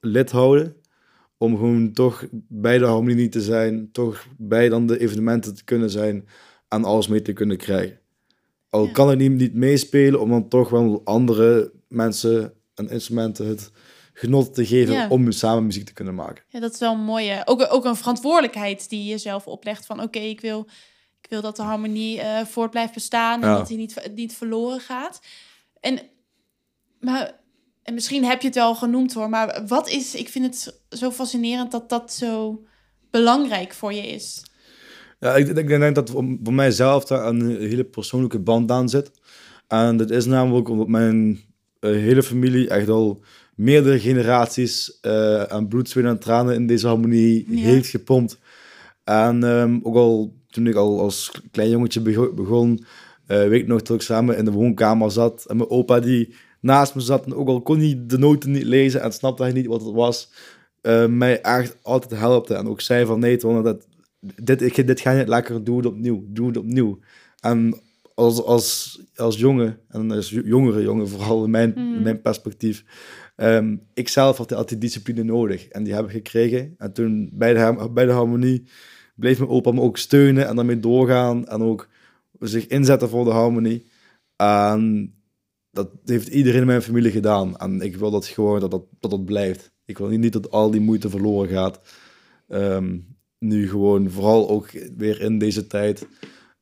lid 0.00 0.30
houden. 0.30 0.76
Om 1.36 1.56
gewoon 1.56 1.92
toch 1.92 2.24
bij 2.48 2.78
de 2.78 2.84
harmonie 2.84 3.28
te 3.28 3.40
zijn, 3.40 3.88
toch 3.92 4.26
bij 4.38 4.68
dan 4.68 4.86
de 4.86 4.98
evenementen 4.98 5.54
te 5.54 5.64
kunnen 5.64 5.90
zijn 5.90 6.28
en 6.68 6.84
alles 6.84 7.08
mee 7.08 7.22
te 7.22 7.32
kunnen 7.32 7.56
krijgen. 7.56 7.98
Al 8.68 8.90
kan 8.90 9.10
ik 9.10 9.18
niet, 9.18 9.32
niet 9.32 9.54
meespelen, 9.54 10.20
om 10.20 10.30
dan 10.30 10.48
toch 10.48 10.70
wel 10.70 11.00
andere 11.04 11.72
mensen 11.88 12.52
en 12.74 12.90
instrumenten 12.90 13.46
het 13.46 13.70
genot 14.12 14.54
te 14.54 14.66
geven 14.66 15.10
om 15.10 15.32
samen 15.32 15.66
muziek 15.66 15.86
te 15.86 15.92
kunnen 15.92 16.14
maken. 16.14 16.44
Ja, 16.48 16.60
dat 16.60 16.72
is 16.72 16.78
wel 16.78 16.92
een 16.92 17.04
mooie. 17.04 17.42
Ook, 17.44 17.66
ook 17.70 17.84
een 17.84 17.96
verantwoordelijkheid 17.96 18.88
die 18.88 19.04
je 19.04 19.18
zelf 19.18 19.46
oplegt 19.46 19.86
van 19.86 20.02
oké, 20.02 20.18
ik 20.18 20.40
wil 20.40 20.66
wil 21.28 21.40
dat 21.40 21.56
de 21.56 21.62
harmonie 21.62 22.18
uh, 22.18 22.44
voort 22.44 22.70
blijft 22.70 22.94
bestaan 22.94 23.42
en 23.42 23.48
dat 23.48 23.68
hij 23.68 23.76
niet, 23.76 24.10
niet 24.14 24.34
verloren 24.34 24.80
gaat. 24.80 25.20
En, 25.80 26.00
maar, 27.00 27.40
en 27.82 27.94
misschien 27.94 28.24
heb 28.24 28.40
je 28.40 28.46
het 28.46 28.56
wel 28.56 28.74
genoemd 28.74 29.12
hoor, 29.12 29.28
maar 29.28 29.62
wat 29.66 29.88
is, 29.88 30.14
ik 30.14 30.28
vind 30.28 30.44
het 30.44 30.80
zo 30.98 31.10
fascinerend 31.10 31.70
dat 31.70 31.88
dat 31.88 32.12
zo 32.12 32.64
belangrijk 33.10 33.72
voor 33.72 33.92
je 33.92 34.06
is. 34.06 34.42
Ja, 35.20 35.36
ik, 35.36 35.48
ik 35.48 35.68
denk 35.68 35.94
dat 35.94 36.10
voor 36.10 36.54
mijzelf 36.54 37.04
daar 37.04 37.26
een 37.26 37.56
hele 37.56 37.84
persoonlijke 37.84 38.38
band 38.38 38.70
aan 38.70 38.88
zit. 38.88 39.10
En 39.68 39.96
dat 39.96 40.10
is 40.10 40.24
namelijk 40.24 40.68
omdat 40.68 40.88
mijn 40.88 41.40
uh, 41.80 41.90
hele 41.90 42.22
familie 42.22 42.68
echt 42.68 42.88
al 42.88 43.22
meerdere 43.54 44.00
generaties 44.00 44.98
uh, 45.02 45.42
aan 45.42 45.68
bloed, 45.68 45.88
zweet 45.88 46.04
en 46.04 46.18
tranen 46.18 46.54
in 46.54 46.66
deze 46.66 46.86
harmonie 46.86 47.46
heeft 47.50 47.88
gepompt. 47.88 48.38
En 49.04 49.42
um, 49.42 49.80
ook 49.82 49.94
al 49.94 50.41
toen 50.52 50.66
ik 50.66 50.74
al 50.74 51.00
als 51.00 51.30
klein 51.50 51.70
jongetje 51.70 52.00
begon, 52.34 52.84
uh, 53.28 53.48
weet 53.48 53.60
ik 53.60 53.66
nog 53.66 53.82
dat 53.82 53.96
ik 53.96 54.02
samen 54.02 54.36
in 54.36 54.44
de 54.44 54.50
woonkamer 54.50 55.10
zat. 55.10 55.44
En 55.46 55.56
mijn 55.56 55.70
opa 55.70 56.00
die 56.00 56.34
naast 56.60 56.94
me 56.94 57.00
zat, 57.00 57.24
en 57.24 57.34
ook 57.34 57.48
al 57.48 57.62
kon 57.62 57.78
hij 57.78 58.02
de 58.06 58.18
noten 58.18 58.50
niet 58.50 58.64
lezen 58.64 59.02
en 59.02 59.12
snapte 59.12 59.42
hij 59.42 59.52
niet 59.52 59.66
wat 59.66 59.84
het 59.84 59.94
was, 59.94 60.32
uh, 60.82 61.06
mij 61.06 61.40
echt 61.40 61.76
altijd 61.82 62.20
helpte. 62.20 62.54
En 62.54 62.68
ook 62.68 62.80
zei 62.80 63.06
van 63.06 63.20
nee, 63.20 63.36
Toon, 63.36 63.62
dat, 63.62 63.86
dit, 64.20 64.62
ik, 64.62 64.86
dit 64.86 65.00
ga 65.00 65.10
je 65.10 65.18
niet 65.18 65.28
lekker, 65.28 65.64
doe 65.64 65.76
het 65.76 65.86
opnieuw, 65.86 66.24
doe 66.28 66.46
het 66.46 66.56
opnieuw. 66.56 66.98
En 67.40 67.80
als, 68.14 68.42
als, 68.42 69.00
als 69.14 69.38
jongen, 69.38 69.78
en 69.88 70.10
als 70.10 70.30
jongere 70.30 70.82
jongen, 70.82 71.08
vooral 71.08 71.44
in 71.44 71.50
mijn, 71.50 71.72
mm. 71.76 72.02
mijn 72.02 72.20
perspectief, 72.20 72.84
um, 73.36 73.82
ik 73.94 74.08
zelf 74.08 74.36
had 74.36 74.54
altijd 74.54 74.80
discipline 74.80 75.22
nodig. 75.22 75.68
En 75.68 75.84
die 75.84 75.94
heb 75.94 76.04
ik 76.04 76.10
gekregen. 76.10 76.74
En 76.78 76.92
toen 76.92 77.30
bij 77.32 77.54
de, 77.54 77.90
bij 77.92 78.06
de 78.06 78.12
harmonie 78.12 78.68
bleef 79.14 79.38
mijn 79.38 79.50
opa 79.50 79.70
me 79.70 79.80
ook 79.80 79.98
steunen 79.98 80.48
en 80.48 80.56
daarmee 80.56 80.80
doorgaan 80.80 81.48
en 81.48 81.62
ook 81.62 81.88
zich 82.38 82.66
inzetten 82.66 83.08
voor 83.08 83.24
de 83.24 83.30
harmonie. 83.30 83.86
En 84.36 85.14
dat 85.70 85.90
heeft 86.04 86.28
iedereen 86.28 86.60
in 86.60 86.66
mijn 86.66 86.82
familie 86.82 87.10
gedaan. 87.10 87.56
En 87.56 87.80
ik 87.80 87.96
wil 87.96 88.10
dat 88.10 88.26
gewoon 88.26 88.60
dat 88.60 88.70
dat, 88.70 88.84
dat, 89.00 89.10
dat 89.10 89.24
blijft. 89.24 89.72
Ik 89.84 89.98
wil 89.98 90.08
niet 90.08 90.32
dat 90.32 90.50
al 90.50 90.70
die 90.70 90.80
moeite 90.80 91.10
verloren 91.10 91.48
gaat. 91.48 91.80
Ehm, 92.48 92.98
nu 93.38 93.68
gewoon, 93.68 94.10
vooral 94.10 94.48
ook 94.48 94.70
weer 94.96 95.20
in 95.20 95.38
deze 95.38 95.66
tijd, 95.66 96.06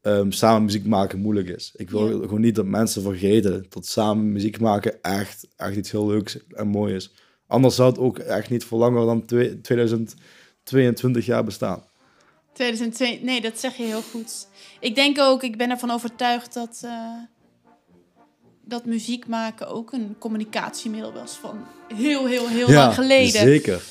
um, 0.03 0.33
samen 0.33 0.65
muziek 0.65 0.87
maken 0.87 1.19
moeilijk 1.19 1.49
is. 1.49 1.75
Ik 1.77 1.91
wil 1.91 2.21
gewoon 2.21 2.41
niet 2.41 2.55
dat 2.55 2.67
mensen 2.67 3.03
vergeten 3.03 3.67
dat 3.69 3.87
samen 3.87 4.33
muziek 4.33 4.61
maken 4.61 5.03
echt, 5.03 5.49
echt 5.57 5.77
iets 5.77 5.91
heel 5.91 6.07
leuks 6.07 6.47
en 6.49 6.69
moois 6.69 6.93
is. 6.93 7.15
Anders 7.47 7.75
zou 7.75 7.91
het 7.91 7.99
ook 7.99 8.19
echt 8.19 8.51
niet 8.51 8.65
voor 8.65 8.79
langer 8.79 9.07
dan 9.07 9.25
2022 9.63 11.27
jaar 11.27 11.45
bestaan. 11.45 11.85
2002, 12.61 13.21
nee, 13.23 13.41
dat 13.41 13.59
zeg 13.61 13.77
je 13.77 13.83
heel 13.83 14.03
goed. 14.03 14.49
Ik 14.81 14.95
denk 14.95 15.19
ook, 15.19 15.43
ik 15.43 15.57
ben 15.57 15.71
ervan 15.71 15.91
overtuigd 15.91 16.55
dat, 16.55 16.81
uh, 16.85 17.13
dat 18.65 18.85
muziek 18.85 19.27
maken 19.27 19.69
ook 19.69 19.93
een 19.93 20.17
communicatiemiddel 20.19 21.13
was 21.13 21.33
van 21.33 21.67
heel, 21.95 22.27
heel, 22.27 22.49
heel 22.49 22.71
lang 22.71 22.95
geleden. 22.95 23.31
zeker. 23.31 23.83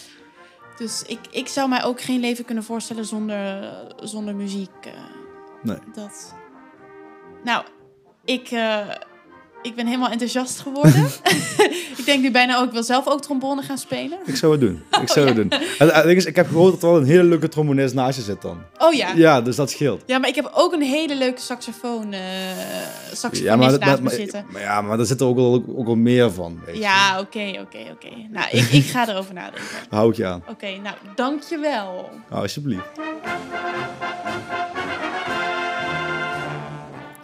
Dus 0.78 1.04
ik, 1.08 1.20
ik 1.32 1.48
zou 1.48 1.70
mij 1.70 1.84
ook 1.84 2.02
geen 2.02 2.20
leven 2.20 2.46
kunnen 2.46 2.64
voorstellen 2.64 3.06
zonder, 3.06 3.74
zonder 4.04 4.36
muziek. 4.36 4.72
eh. 4.82 4.94
Nee. 5.64 5.78
Dat. 5.94 6.34
Nou, 7.44 7.66
ik, 8.26 8.52
eh, 8.52 8.88
ik 9.62 9.76
ben 9.76 9.86
helemaal 9.86 10.10
enthousiast 10.10 10.60
geworden. 10.60 11.06
ik 11.98 12.02
denk 12.06 12.22
nu 12.22 12.32
bijna 12.32 12.58
ook, 12.60 12.66
ik 12.66 12.72
wil 12.72 12.84
zelf 12.84 13.08
ook 13.08 13.22
trombone 13.22 13.62
gaan 13.62 13.78
spelen. 13.78 14.18
Ik 14.26 14.36
zou 14.36 14.52
het 14.52 14.62
doen. 14.62 14.84
Ik 15.02 15.10
zou 15.10 15.30
Oh, 15.30 15.36
het 15.36 15.50
doen. 15.50 15.60
En, 15.90 16.10
is, 16.16 16.26
ik 16.26 16.36
heb 16.36 16.48
gehoord 16.48 16.72
dat 16.74 16.84
er 16.84 16.90
wel 16.90 16.98
een 16.98 17.06
hele 17.08 17.24
leuke 17.24 17.48
trombonist 17.48 17.94
naast 17.94 18.18
je 18.18 18.24
zit 18.24 18.42
dan. 18.42 18.62
Oh 18.78 18.94
ja. 18.94 19.08
Ja, 19.08 19.16
Ja, 19.16 19.42
dus 19.42 19.56
dat 19.56 19.70
scheelt. 19.70 20.08
maar 20.08 20.28
ik 20.28 20.36
heb 20.36 20.52
ook 20.54 20.74
een 20.74 20.82
hele 20.82 21.16
leuke 21.16 21.42
saxofoon, 21.42 22.14
eh 22.14 22.20
saxofonist 23.08 23.44
Ja, 23.44 23.56
maar, 23.56 23.80
naast 23.80 23.98
me 23.98 24.04
maar, 24.04 24.14
zitten. 24.14 24.46
maar 24.52 24.62
ja, 24.62 24.82
maar 24.82 24.98
daar 24.98 25.06
zit 25.06 25.22
er 25.22 25.28
ook 25.28 25.36
wel, 25.36 25.64
ook 25.76 25.86
wel 25.86 25.96
meer 25.96 26.32
van. 26.32 26.60
Ja, 26.74 27.20
oké, 27.20 27.52
oké, 27.62 27.80
oké. 27.92 28.10
Nou, 28.32 28.48
ik, 28.52 28.70
ik 28.72 28.86
ga 28.86 29.10
erover 29.10 29.34
nadenken. 29.34 29.64
Hou 29.90 30.10
ik 30.10 30.16
je 30.18 30.26
aan. 30.26 30.44
Oké, 30.50 30.66
nou, 30.84 30.96
dankjewel. 31.16 32.10
Nou, 32.30 32.42
alsjeblieft. 32.42 32.84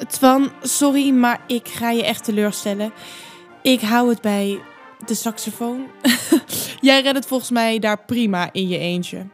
Twan, 0.07 0.51
sorry, 0.61 1.09
maar 1.09 1.43
ik 1.47 1.67
ga 1.67 1.91
je 1.91 2.03
echt 2.03 2.23
teleurstellen. 2.23 2.93
Ik 3.61 3.81
hou 3.81 4.09
het 4.09 4.21
bij 4.21 4.59
de 5.05 5.13
saxofoon. 5.13 5.87
Jij 6.81 7.01
redt 7.01 7.15
het 7.15 7.25
volgens 7.25 7.49
mij 7.49 7.79
daar 7.79 8.05
prima 8.05 8.53
in 8.53 8.67
je 8.67 8.77
eentje. 8.77 9.27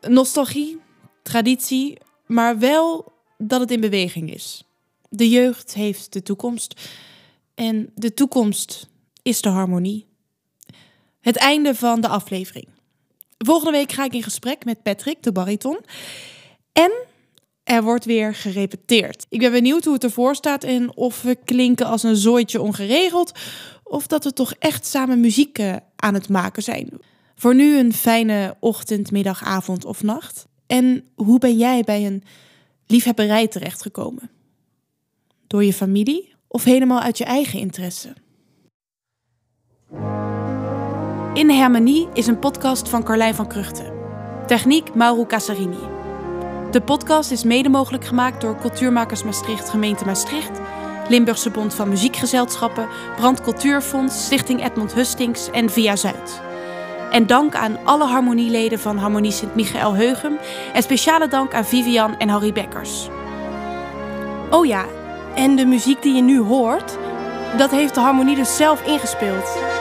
Nostalgie, 0.00 0.80
traditie, 1.22 1.98
maar 2.26 2.58
wel 2.58 3.12
dat 3.38 3.60
het 3.60 3.70
in 3.70 3.80
beweging 3.80 4.34
is. 4.34 4.64
De 5.08 5.28
jeugd 5.28 5.74
heeft 5.74 6.12
de 6.12 6.22
toekomst. 6.22 6.90
En 7.54 7.90
de 7.94 8.14
toekomst 8.14 8.88
is 9.22 9.40
de 9.40 9.48
harmonie. 9.48 10.06
Het 11.20 11.36
einde 11.36 11.74
van 11.74 12.00
de 12.00 12.08
aflevering. 12.08 12.68
Volgende 13.38 13.72
week 13.72 13.92
ga 13.92 14.04
ik 14.04 14.12
in 14.12 14.22
gesprek 14.22 14.64
met 14.64 14.82
Patrick, 14.82 15.22
de 15.22 15.32
bariton. 15.32 15.78
En 16.72 16.92
er 17.74 17.82
wordt 17.82 18.04
weer 18.04 18.34
gerepeteerd. 18.34 19.26
Ik 19.28 19.38
ben 19.38 19.52
benieuwd 19.52 19.84
hoe 19.84 19.94
het 19.94 20.04
ervoor 20.04 20.34
staat 20.34 20.64
en 20.64 20.96
of 20.96 21.22
we 21.22 21.38
klinken 21.44 21.86
als 21.86 22.02
een 22.02 22.16
zooitje 22.16 22.60
ongeregeld. 22.60 23.32
Of 23.82 24.06
dat 24.06 24.24
we 24.24 24.32
toch 24.32 24.54
echt 24.58 24.86
samen 24.86 25.20
muziek 25.20 25.58
eh, 25.58 25.76
aan 25.96 26.14
het 26.14 26.28
maken 26.28 26.62
zijn. 26.62 26.88
Voor 27.36 27.54
nu 27.54 27.78
een 27.78 27.92
fijne 27.92 28.56
ochtend, 28.60 29.10
middag, 29.10 29.44
avond 29.44 29.84
of 29.84 30.02
nacht. 30.02 30.46
En 30.66 31.04
hoe 31.14 31.38
ben 31.38 31.56
jij 31.56 31.82
bij 31.82 32.06
een 32.06 32.22
liefhebberij 32.86 33.48
terechtgekomen? 33.48 34.30
Door 35.46 35.64
je 35.64 35.72
familie 35.72 36.34
of 36.48 36.64
helemaal 36.64 37.00
uit 37.00 37.18
je 37.18 37.24
eigen 37.24 37.58
interesse? 37.58 38.14
In 41.34 41.50
Harmonie 41.50 42.08
is 42.12 42.26
een 42.26 42.38
podcast 42.38 42.88
van 42.88 43.04
Carlijn 43.04 43.34
van 43.34 43.48
Kruchten. 43.48 43.92
Techniek 44.46 44.94
Mauro 44.94 45.26
Casarini. 45.26 45.93
De 46.74 46.80
podcast 46.80 47.30
is 47.30 47.44
mede 47.44 47.68
mogelijk 47.68 48.04
gemaakt 48.04 48.40
door 48.40 48.56
Cultuurmakers 48.60 49.24
Maastricht, 49.24 49.68
gemeente 49.68 50.04
Maastricht, 50.04 50.60
Limburgse 51.08 51.50
Bond 51.50 51.74
van 51.74 51.88
Muziekgezelschappen, 51.88 52.88
Brand 53.16 53.40
Cultuurfonds, 53.40 54.24
Stichting 54.24 54.64
Edmond 54.64 54.94
Hustings 54.94 55.50
en 55.50 55.70
Via 55.70 55.96
Zuid. 55.96 56.40
En 57.10 57.26
dank 57.26 57.54
aan 57.54 57.78
alle 57.84 58.04
harmonieleden 58.04 58.78
van 58.78 58.96
Harmonie 58.96 59.30
Sint-Michael 59.30 59.94
Heugem 59.94 60.38
en 60.72 60.82
speciale 60.82 61.28
dank 61.28 61.54
aan 61.54 61.64
Vivian 61.64 62.18
en 62.18 62.28
Harry 62.28 62.52
Bekkers. 62.52 63.08
Oh 64.50 64.66
ja, 64.66 64.84
en 65.34 65.56
de 65.56 65.66
muziek 65.66 66.02
die 66.02 66.14
je 66.14 66.22
nu 66.22 66.40
hoort, 66.40 66.98
dat 67.56 67.70
heeft 67.70 67.94
de 67.94 68.00
harmonie 68.00 68.36
dus 68.36 68.56
zelf 68.56 68.86
ingespeeld. 68.86 69.73